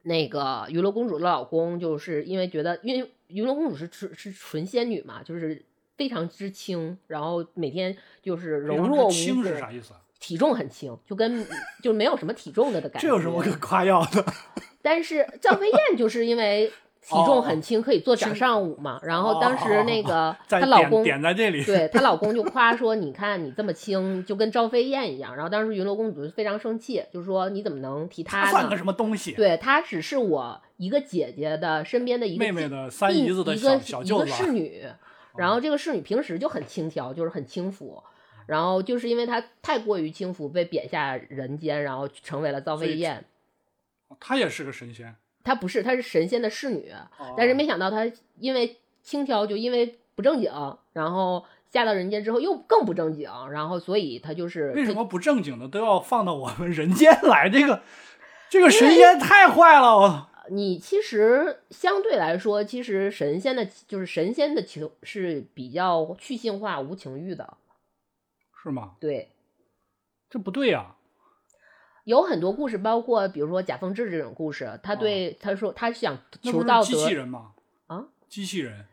[0.03, 3.11] 那个云罗公主的老公，就是因为觉得因为。
[3.29, 5.65] 云罗公主是是是纯仙女嘛，就是
[5.97, 9.95] 非常之轻，然后每天就是柔弱无轻是啥意思？
[9.95, 11.43] 啊体重很轻，就跟
[11.83, 13.09] 就没有什么体重的的感觉。
[13.09, 14.23] 这有什么可夸耀的？
[14.83, 16.71] 但是赵飞燕就是因为
[17.03, 19.01] 体重很轻，可以做掌上舞嘛。
[19.03, 28.51] 然后当时那个她老公点在这里，对她老公就夸 说：“你看你这么轻，就跟赵飞燕一样。”然后当时云罗公主就非常生气，就说：“你怎么能提她呢？
[28.51, 29.33] 算个什么东西？
[29.33, 34.85] 对她只是我。”一个姐姐的身边的一个妹妹的三姨子的小小舅子，一个侍女，
[35.37, 38.03] 然后这个侍女平时就很轻佻，就是很轻浮，
[38.47, 43.25] 然后就是因为她太过于轻浮，被贬下人间，然后成为了赵飞燕。
[44.19, 45.15] 她也是个神仙？
[45.45, 46.93] 她不是，她是神仙的侍女，
[47.37, 50.51] 但是没想到她因为轻佻，就因为不正经，
[50.93, 57.49] 然后下到人间之后又更不正经，然后所以她就是为什么不正经的都要放到我们人间来？
[57.49, 57.83] 这个
[58.49, 60.29] 这个神仙太坏了，我。
[60.51, 67.57] 你其实相对来说，其实神仙的，就是神仙的情是比较去性化、无情欲的，
[68.61, 68.97] 是吗？
[68.99, 69.31] 对，
[70.29, 70.97] 这不对呀。
[72.05, 76.85] 有很多故事，包括比如说贾凤志这种故事，他对他说他想求道德。
[76.85, 77.53] 机器人吗？
[77.87, 78.87] 啊，机器人。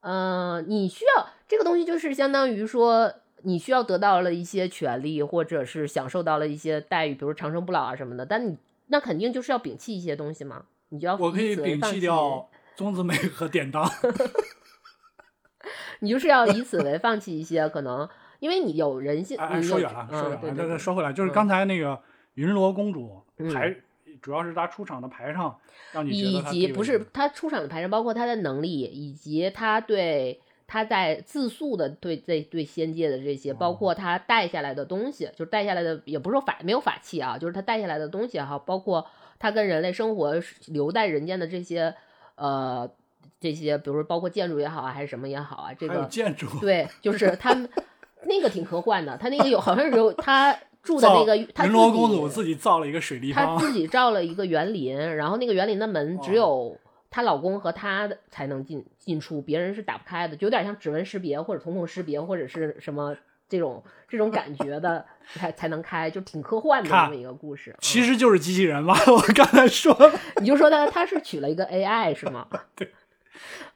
[0.00, 8.24] 嗯，你需要这个东西，就是相当于说你需要得到了一些权利，或者是享受到了一些待遇，比如长生不老啊什么的。
[8.24, 10.64] 但你那肯定就是要摒弃一些东西嘛。
[10.90, 13.84] 你就要我可以摒弃掉宗子美和典当
[16.00, 19.36] 你就是要以此为放弃一些可能，因为你有人性。
[19.36, 20.40] 哎，说远了，说远了。
[20.56, 22.00] 那那说回来，就是刚才那个
[22.38, 23.20] 云罗公主
[23.52, 23.74] 排，
[24.22, 25.58] 主要是她出场的排场，
[25.92, 39.06] 让你以及不是她出场的排场，包括她的能力，以及她对她在自诉的对对对仙界的这些，包括她带下来的东西，就是带下来的，也不是说法没有法器啊，就是她带下来的东西哈，包括。
[39.40, 40.34] 她跟人类生活
[40.66, 41.94] 留在人间的这些，
[42.34, 42.90] 呃，
[43.38, 47.70] 这些，比如说包括建筑也好啊，还是什么也好啊，这个建筑对，就是他们
[48.26, 49.16] 那个挺科幻的。
[49.16, 50.58] 他那个有好像是有他
[50.88, 56.76] 住的那个他，云罗公主自己造了一个水立方，他自己造了一个园林，然后那个园林的门只有
[57.10, 63.14] 她老公和她才能进进出，别人是打不开的，就有点像指纹识别或者瞳孔识别或者是什么。
[63.50, 67.74] 这种这种感觉的才才能开，就挺科幻的这么一个故事。
[67.80, 69.96] 其实就是机器人嘛， 我刚才说，
[70.42, 72.46] 你就说他他是取了一个 AI 是吗？
[72.76, 72.92] 对，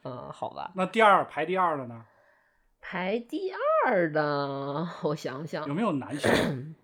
[0.04, 0.72] 嗯，好吧。
[0.74, 2.02] 那第二排第二的呢？
[2.82, 3.50] 排第
[3.86, 6.74] 二的，我想想有没有男性？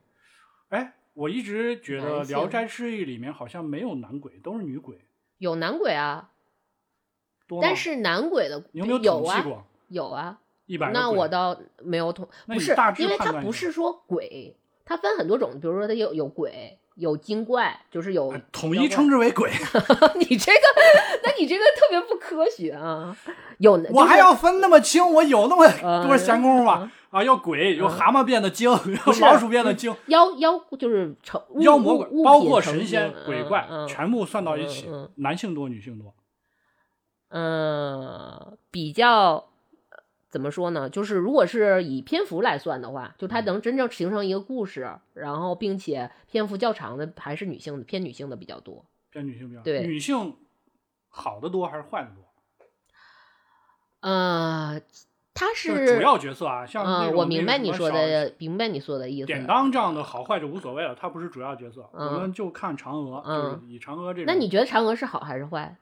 [1.19, 5.05] 哎，我一直觉得《聊斋志异》里面好像没有男鬼，都是女鬼。
[5.39, 6.31] 有男鬼啊，
[7.49, 9.65] 多但是男鬼的有没有有啊？
[9.89, 10.39] 有啊。
[10.67, 14.55] 一百那我倒没有统，不是，因为它不是说鬼，
[14.85, 16.79] 它分很多种，比如说它有有鬼。
[16.99, 19.49] 有精怪，就是有统一称之为鬼。
[20.19, 20.63] 你这个，
[21.23, 23.17] 那你这个特别不科学啊！
[23.59, 26.91] 有我还要分那么清，我有那么多闲工夫吗？
[27.11, 36.15] 啊，要鬼，有蛤蟆变的精，有老鼠变的精，妖妖就是成妖魔鬼，包括神仙鬼怪，全部算到一起，男性多，女性多。
[37.29, 39.49] 嗯，比较。
[40.31, 40.91] 怎么说呢？
[40.91, 48.85] 就是如果是以篇幅来算的话，就它能真正形成一个故事，然后并且篇幅较长的还是女性的，偏女性的比较多。
[49.11, 50.37] 偏女性比较对，女性
[51.09, 52.25] 好的多还是坏的多？
[54.01, 54.79] 呃，
[55.39, 59.27] 他是主要角色啊，像我明白你说的，明白你说的意思。
[59.27, 64.25] 典当这样的好坏就无所谓了，他不是主要角色，我们就看嫦娥，就是以嫦娥这。
[64.25, 65.77] 那你觉得嫦娥是好还是坏？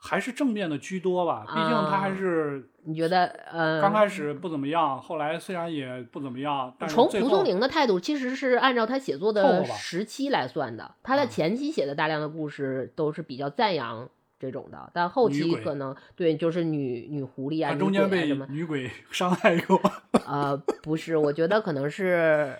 [0.00, 14.08] 还是正面的居多吧，毕竟他还是你觉得呃，刚开始不怎么样，后来虽然也不怎么样，但从蒲松龄的态度其实是按照他写作的时期来算的，他的前期写的大量的故事都是比较赞扬
[14.38, 19.80] 这种的，但后期可能对就是女女狐狸啊，中间被女鬼 伤害过。
[20.26, 22.56] 呃，不是，我觉得可能是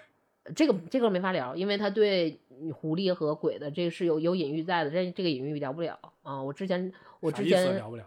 [0.55, 2.41] 这个这个没法聊，因为他对
[2.73, 6.93] 狐狸和鬼的这个是有有隐喻在的，这这个隐喻聊不了啊，我之前。
[7.21, 8.05] 我之前聊不了，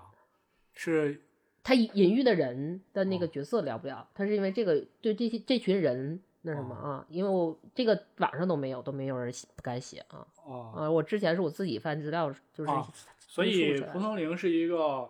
[0.72, 1.20] 是
[1.62, 7.06] 他隐喻的人的那个角色聊不了，他是因为这个对这些这群人那什么啊？
[7.10, 10.26] 因为我这个网上都没有，都没有人不敢写啊。
[10.74, 12.72] 啊，我之前是我自己翻资料，就是
[13.34, 15.10] 所以蒲松龄是一个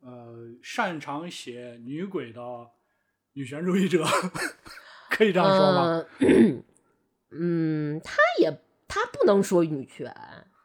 [0.00, 2.40] 呃擅长写女鬼的
[3.32, 4.04] 女权主义者，
[5.10, 6.04] 可以这样说吗？
[7.32, 10.14] 嗯，他也他不能说女权。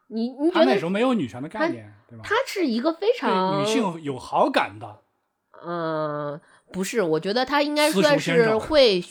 [0.09, 2.23] 你你觉得那时候没有女权的概念，对吧？
[2.23, 5.01] 他是一个非常女性有好感的。
[5.65, 6.39] 嗯，
[6.71, 9.03] 不是，我觉得他应该算是会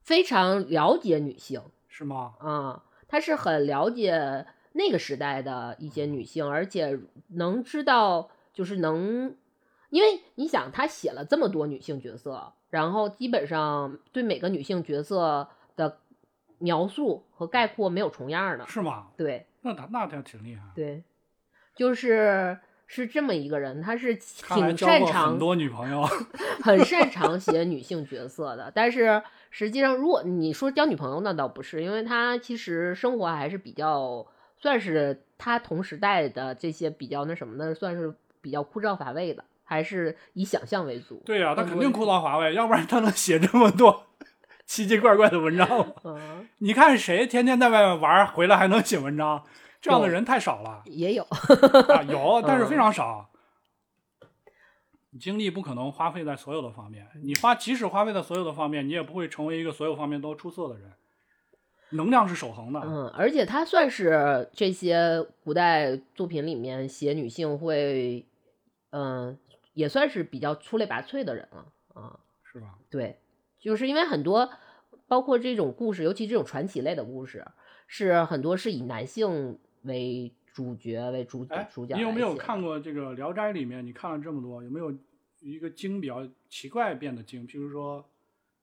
[0.00, 2.34] 非常了解女性，是吗？
[2.38, 4.46] 啊，他是很了解
[4.78, 6.96] 那个时代的一些女性，而且
[7.30, 9.34] 能知道，就是能，
[9.90, 15.98] 因为你想，他写了这么多女性角色，然后基本上对每个女性角色的
[16.58, 19.08] 描述和概括没有重样的，是吗？
[19.16, 19.46] 对。
[19.62, 21.02] 那他那他挺厉害，对，
[21.74, 22.56] 就是
[22.86, 26.04] 是这么一个人，他是挺擅长很多女朋友，
[26.62, 28.70] 很擅长写女性角色的。
[28.72, 29.20] 但是
[29.50, 34.24] 实际上，如果你说交女朋友，那倒不是，因为他其实生活还是比较
[34.60, 41.22] 算是他同时代的这些比较那什么的，算是比较枯燥乏味的，还是以想象为主。
[41.24, 44.04] 对呀，他肯定枯燥乏味，要不然他能写这么多。
[44.66, 45.94] 奇奇怪怪的文章，
[46.58, 49.42] 你看谁天天在外面玩，回来还能写文章？
[49.80, 50.82] 这样的人太少了。
[50.84, 51.26] 也有，
[52.08, 53.30] 有， 但是非常少。
[55.18, 60.92] 精力不可能花费在所有的方面，你花即使花费在所有的方面，你也不会成为一个所有方面都出色的人。
[61.90, 62.80] 能量是守恒的。
[62.80, 68.26] 嗯，而且他算是这些古代作品里面写女性会，
[68.90, 69.38] 嗯，
[69.74, 71.72] 也算是比较出类拔萃的人了。
[71.94, 72.78] 啊，是吧？
[72.90, 73.18] 对。
[73.60, 74.48] 就是因为很多，
[75.08, 77.44] 包括这种故事，尤其这种传奇类的故事，
[77.88, 81.96] 是很多是以男性为主角为主主角。
[81.96, 83.84] 你有没有看过这个《聊斋》里面？
[83.84, 84.94] 你看了这么多，有没有
[85.40, 87.48] 一个精比较奇怪变的精？
[87.48, 88.08] 譬如说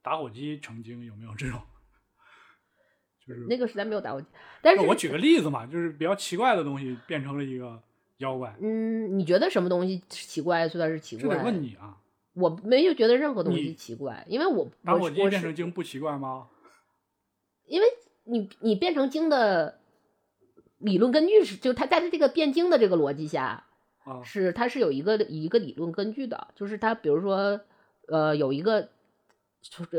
[0.01, 1.59] 打火机成精，有没有这种？
[3.28, 4.28] 就是那个时代没有打火机，
[4.61, 7.82] 但是我举个例子嘛，就是比较奇怪的东西变成了一个
[8.17, 8.55] 妖怪。
[8.61, 11.30] 嗯，你觉得什么东西奇怪算是奇怪？
[11.30, 11.97] 这得问你啊。
[12.34, 16.47] 我没有觉得任何东西奇怪，因为我打火机变成精不奇怪吗？
[17.65, 17.88] 因为
[18.26, 19.80] 你你变成精的
[20.78, 23.65] 理论根据是，就它在这个变精的这个逻辑下，
[24.23, 27.61] 是它是有一个一个理论根据的，就是它比如说
[28.09, 28.89] 呃有一个除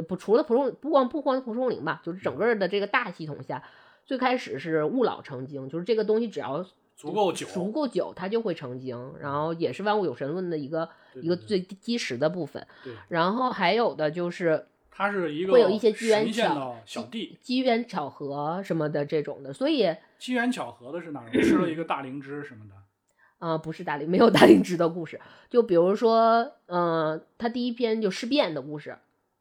[0.08, 3.62] 不除了蒲松不光不光蒲松龄吧，就是整个的这个大系统下，
[4.04, 6.66] 最开始是物老成精，就是这个东西只要。
[6.98, 9.14] 足够久，足够久，它就会成精。
[9.20, 12.66] 然后也是万物有神论的一个一个最基石的部分。
[13.08, 19.52] 然后还有的就是，它是一个会有一些机缘巧小弟，机缘巧合什么的这种的。
[19.52, 21.30] 所以机缘巧合的是哪儿？
[21.42, 23.46] 吃了一个大灵芝什么的。
[23.46, 25.20] 啊， 不是大灵，没有大灵芝的故事。
[25.50, 28.96] 就比如说，嗯，他第一篇就尸变的故事，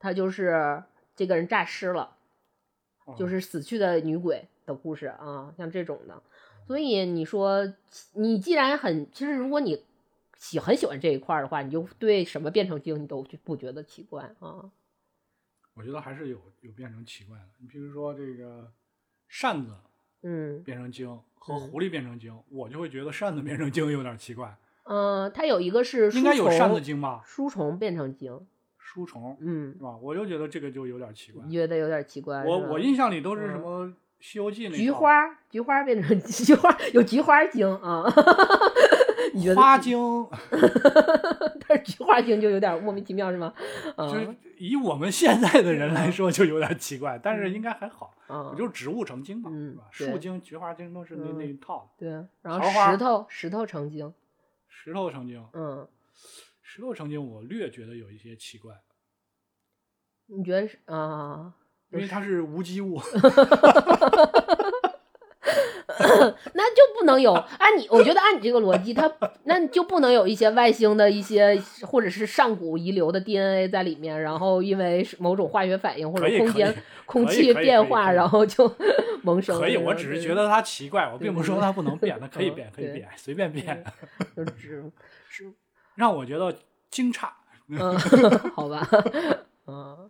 [0.06, 0.84] 他就是
[1.16, 2.16] 这个人诈尸了，
[3.18, 6.22] 就是死去的女鬼的故事啊，像这种的。
[6.68, 7.74] 所以你说，
[8.14, 9.84] 你既然很，其实如果你
[10.38, 14.70] 喜很喜欢这一块的话，你就对什么变成精你都不觉得奇怪啊。
[15.74, 17.46] 我觉得还是有有变成奇怪的。
[17.58, 18.72] 你比如说这个
[19.28, 19.74] 扇子，
[20.22, 24.56] 嗯，变成精和狐狸变成精，我就会觉得扇子变成精有点奇怪。
[24.84, 27.24] 嗯，它有一个是应该有扇子精吧？
[27.26, 28.46] 书虫变成精，
[28.86, 29.98] 书虫，嗯，是吧？
[30.00, 32.44] 我就觉得这个就有点奇怪，觉得有点奇怪。
[32.46, 33.86] 我我印象里都是什么
[34.20, 35.12] 《西游记》那菊花，
[35.50, 38.04] 菊花变成 菊花，有菊花精啊。
[39.56, 39.98] 花精，
[41.68, 43.52] 但是菊花精就有点莫名其妙，是吗？
[43.98, 48.14] 就以我们现在的人来说，就有点奇怪，但是应该还好。
[48.30, 49.50] 嗯，就是植物成精嘛，
[49.92, 50.12] 是吧？
[50.14, 51.92] 树精、菊花精都是那那一套。
[51.98, 52.10] 对，
[52.44, 54.14] 然后石头石头成精，
[54.70, 55.44] 石头成精。
[55.54, 55.86] 嗯，
[56.76, 58.74] 石头成精，我略觉得有一些奇怪。
[60.26, 61.54] 你觉得是啊？
[61.90, 63.00] 因为它是无机物。
[66.54, 69.10] 那就不能有按你，我觉得按你这个逻辑，它
[69.46, 78.70] 那就不能有一些外星的一些或者是上古遗留的 DNA 在里面，然后因为某种化学反应或者空间空气变化，然后就
[79.24, 79.58] 萌生。
[79.58, 83.82] 可以，我只是觉得它奇怪，我并不是说它不能变，它可以变，可以变，随便变。
[84.36, 84.92] 就只
[85.30, 85.54] 是
[85.96, 86.56] 让我觉得
[86.90, 87.30] 惊诧。
[87.68, 87.98] 嗯，
[88.54, 88.88] 好吧，
[89.68, 90.10] 嗯。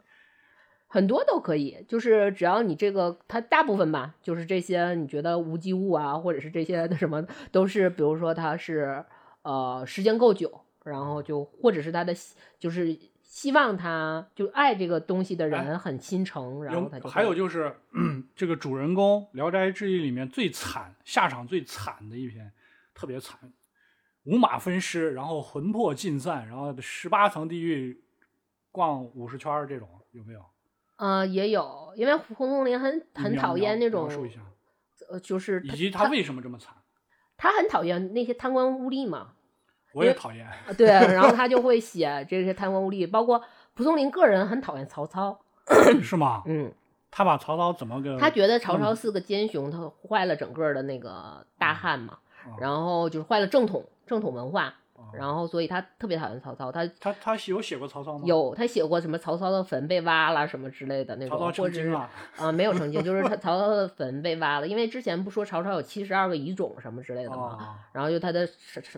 [0.87, 9.03] 很多都可以，就是只要你这个，它大部分吧，就是这些你觉得无机物啊，或者是这些的什么，都是比如说它是
[9.41, 12.15] 呃时间够久，然后就或者是他的
[12.59, 17.75] 就是希望他就爱这个东西的人很心诚，然后他就还有就是
[18.33, 22.49] 这个主人公《聊斋志异》里面最惨下场最惨的一篇，
[22.93, 23.37] 特别惨，
[24.25, 28.03] 五马分尸，然后魂魄尽散，然后十八层地狱
[28.71, 30.41] 逛五十圈这种有没有？
[30.97, 34.09] 呃，也有，因为胡松林很很讨厌那种，
[35.09, 36.73] 呃，就是以及他为什么这么惨？
[37.37, 39.33] 他很讨厌那些贪官污吏嘛。
[39.93, 40.47] 我也讨厌。
[40.77, 43.41] 对， 然后他就会写这些贪官污吏，包括
[43.73, 45.39] 蒲松龄个人很讨厌曹操。
[46.03, 46.43] 是吗？
[46.45, 46.73] 嗯。
[47.11, 48.17] 他把曹操怎么个？
[48.17, 52.19] 他觉得曹操是个奸雄，他坏了整个的那个大汉嘛，
[52.59, 54.73] 然后就是坏了正统正统文化。
[55.13, 56.71] 然后，所以他特别讨厌曹操。
[56.71, 58.23] 他他他有写过曹操吗？
[58.25, 61.89] 有，他写过什么曹操的坟被挖了什么之类的那种，或者是
[62.37, 68.47] 啊没有成精，就是他 曹操的坟被挖了，因为之前不说曹操有七十二个遗种什么之类的嘛，然后就他的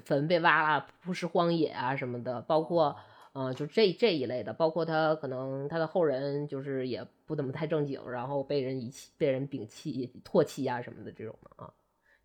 [0.05, 2.95] 坟被挖了，不食荒野啊什么的，包括
[3.33, 11.73] 嗯就这这一类的，包括他可能他的后人就是也不怎么太正经，然后被人遗弃、被人摒弃、唾弃啊什么的这种的啊，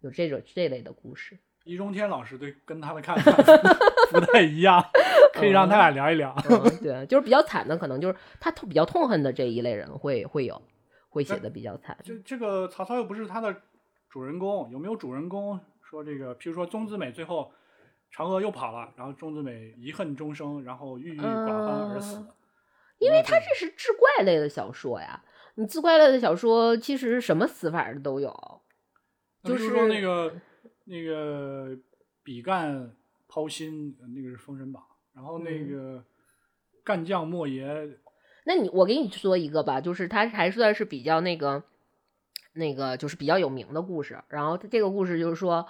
[0.00, 1.38] 有这种这类的故事。
[1.64, 3.32] 易中天老师对跟他的看法
[4.10, 4.84] 不太一样，
[5.32, 6.34] 可以让他俩聊一聊。
[6.82, 10.60] 对，就是比较惨的，可能就是他比较痛恨的这一类人会会有，
[11.08, 11.96] 会写的比较惨。
[12.02, 13.54] 这这个曹操又不是他的
[14.10, 16.34] 主人公，有没有主人公说这个？
[16.36, 17.52] 譬如说钟子美最后
[18.12, 22.26] 嫦娥又跑了，然后钟子美遗恨终生，然后郁郁寡欢而死。
[22.98, 25.22] 因为他这是志怪类的小说呀，
[25.54, 28.60] 你志怪类的小说其实什么死法的都有，
[29.44, 30.34] 就是说那个。
[30.92, 31.74] 那个
[32.22, 32.94] 比干
[33.26, 34.82] 抛心，那个是《封神榜》，
[35.14, 36.04] 然后那个
[36.84, 37.98] 干将莫邪。
[38.44, 41.62] 那你我给你说一个吧，就是他还算是比较那个
[42.52, 44.22] 那个，就是比较有名的故事。
[44.28, 45.66] 然后这个故事就是说，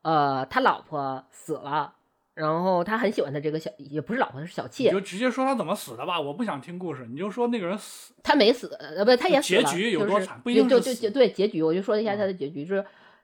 [0.00, 1.94] 呃，他老婆死了，
[2.32, 4.84] 然后他很喜欢他这个小，也不是老婆，是小妾。
[4.84, 8.14] 你就直接说他怎么死的吧，我不想听故事，你就说那个人死。
[8.22, 9.62] 他没死，呃，不，他也死了。
[9.64, 10.40] 结局有多惨？
[10.40, 12.82] 不一定就就对结局，我就说一下他的结局，就是。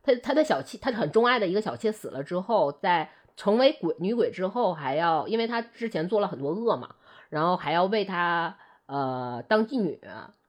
[0.08, 6.94] 他他的小妾，他很钟爱的一个小妾死了之后，在成为鬼女鬼之后，还要因为他之前做了很多恶嘛，
[7.28, 8.56] 然后还要为他
[8.86, 10.00] 呃当妓女，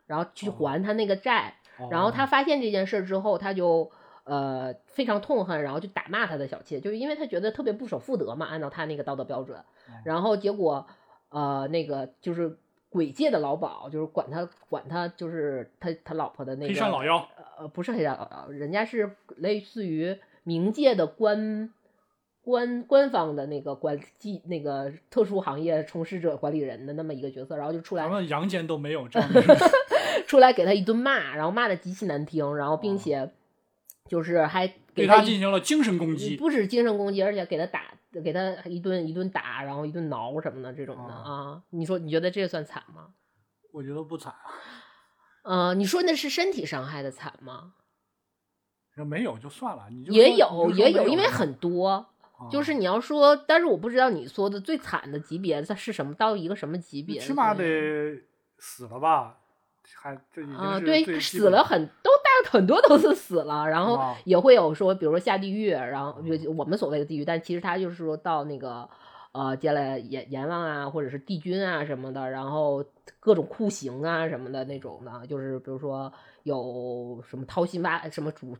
[0.07, 1.55] 然后去还他那个债。
[1.89, 3.89] 然后他发现这件事之后，他就
[4.25, 9.57] 呃非常痛恨，然后就打骂他的小妾，就是因为他觉得特别不守妇德嘛，按照他那个道德标准。
[10.03, 10.85] 然后结果
[11.29, 12.57] 呃那个就是
[12.89, 17.25] 鬼界的老鸨，就是管他管他就是他他老婆的那个黑山老妖。
[17.59, 21.69] 呃，不是黑山老妖，人家是类似于冥界的官
[22.41, 29.29] 官官方的那个管技那个特殊行业从事者管理人的那么一个角色，然后就出来，咱们阳间都没有这 样
[30.25, 33.29] 出来给他一顿骂，然后骂的极其难听，然后并且
[34.07, 34.65] 就是还
[34.95, 43.09] 给他进行了精神攻击，不止精神攻击，而且给他打，给他一顿一顿打，然后一顿挠什么的这种的啊，你说你觉得这算惨吗？
[43.73, 44.33] 我觉得不惨。
[45.43, 47.73] 呃，你说那是身体伤害的惨吗？
[49.07, 52.05] 没有就算了，你也有也有，因为很多，
[52.51, 57.17] 就是你要说，但是我不知道你说的最惨的级别它是什么，到一个什么级别？
[57.19, 58.21] 起码得
[58.57, 59.37] 死了吧？
[59.95, 62.11] 还这已经啊，对，死了很都
[62.43, 68.89] 大很多都是死了，然后也会有说，比如说下地狱，然后就我们所谓的地狱，但其实他就是说到那个。
[69.31, 72.83] 呃，接了阎阎王啊，或者是帝君啊什么的，然后
[73.19, 76.11] 各种酷刑啊什么的那种的，就是比如说
[76.43, 78.57] 有什么掏心挖什么煮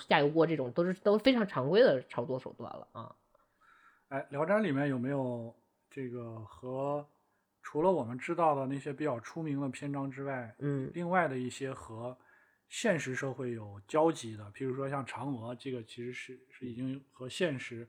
[0.00, 3.14] 下油锅这种，都是都非常常规的操作手段了啊。
[4.08, 5.54] 哎，《聊斋》里面有没有
[5.88, 7.06] 这个和
[7.62, 12.16] 除了我们知道的那些比较出名的篇章之外，嗯，另外的一些和
[12.68, 17.86] 现实社会有交集的，譬如说像嫦娥，这个其实是是已经和现实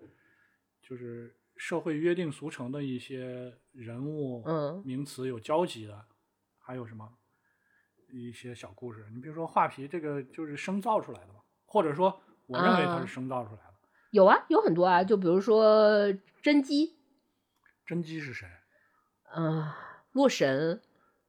[0.81, 6.05] 就是社会约定俗成的一些人物、嗯名词有交集的，
[6.57, 7.05] 还有什么
[8.07, 9.05] 一些小故事？
[9.13, 13.73] 你比如说画皮，这个就是生造出来的嘛，或者说我认为它啊是生造出来的。
[14.11, 16.09] 有啊，有很多啊，就比如说
[16.41, 16.95] 甄姬，
[17.85, 18.47] 甄姬是谁？
[19.35, 19.69] 嗯、
[20.13, 20.81] 洛神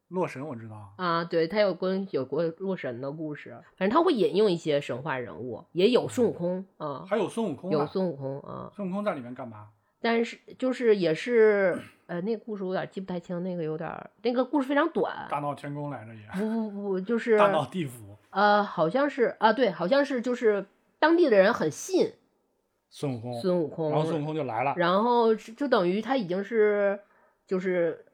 [0.06, 7.72] 洛神我知道，啊，对他有关有过洛神的故事，反正他会引用一些神话人物，也有孙悟空啊，还有孙悟空、啊。
[7.72, 9.70] 有孙悟空啊，孙悟空在里面干嘛？
[10.00, 13.90] 但是就是也是呃，那个故事我有点记不太清，那个有点
[14.22, 18.16] 那个故事非常短，大闹天宫来着也，不不不，就 是大闹地府。
[18.30, 20.66] 呃，好像是啊，对，好像是就是
[20.98, 22.12] 当地的人很信
[22.88, 24.74] 孙悟空，孙悟空，然后孙悟空就来了。
[24.76, 26.98] 然后就等于他已经是
[27.46, 28.04] 就是，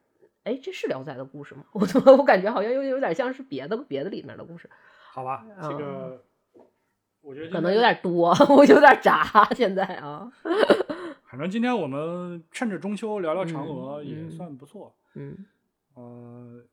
[0.44, 1.64] 哎，这是《聊斋》的故事吗？
[1.72, 4.68] 我怎么我感觉好像又有点像是别的别的里面的故事，
[5.12, 6.22] 好吧，这个
[7.22, 10.30] 我觉得嗯可能有，点多， 我有点杂现在啊，
[11.36, 14.96] 反正今天我们趁着中秋聊聊嫦娥也算不错。
[15.14, 15.44] 嗯，
[15.92, 16.64] 呃，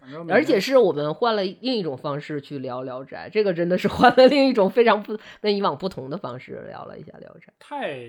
[0.00, 7.48] 反正而且是我们换了另一种方式去聊《聊斋》，这个真的是换了另一种非常不跟以往不同的方式聊了一下《聊斋》。
[7.58, 8.06] 太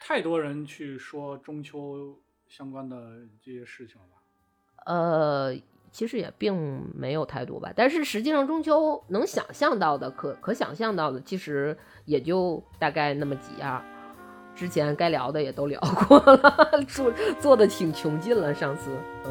[0.00, 2.18] 太多人去说中秋
[2.48, 4.92] 相关的这些事情了吧？
[4.92, 5.54] 呃，
[5.92, 13.84] 其实也并没有太多吧，但是实际上中秋能想象到的、可可想象到的，其实也就大概那么几样。
[14.58, 18.90] 之前该聊的也都聊过了， 做做的挺穷尽了，上次，
[19.24, 19.30] 嗯。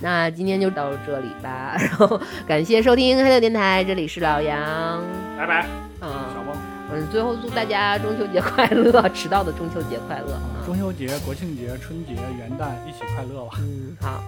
[0.00, 5.02] 那今天就到这里吧，然后感谢收听黑色电台，这里是老杨，
[5.36, 5.66] 拜拜，
[6.00, 6.54] 嗯小梦。
[6.92, 13.58] 嗯，最后祝大家中秋节快乐，迟到的中秋节快乐，中秋节、国庆节、春节、元旦一起快乐吧！
[13.58, 14.22] 嗯，好。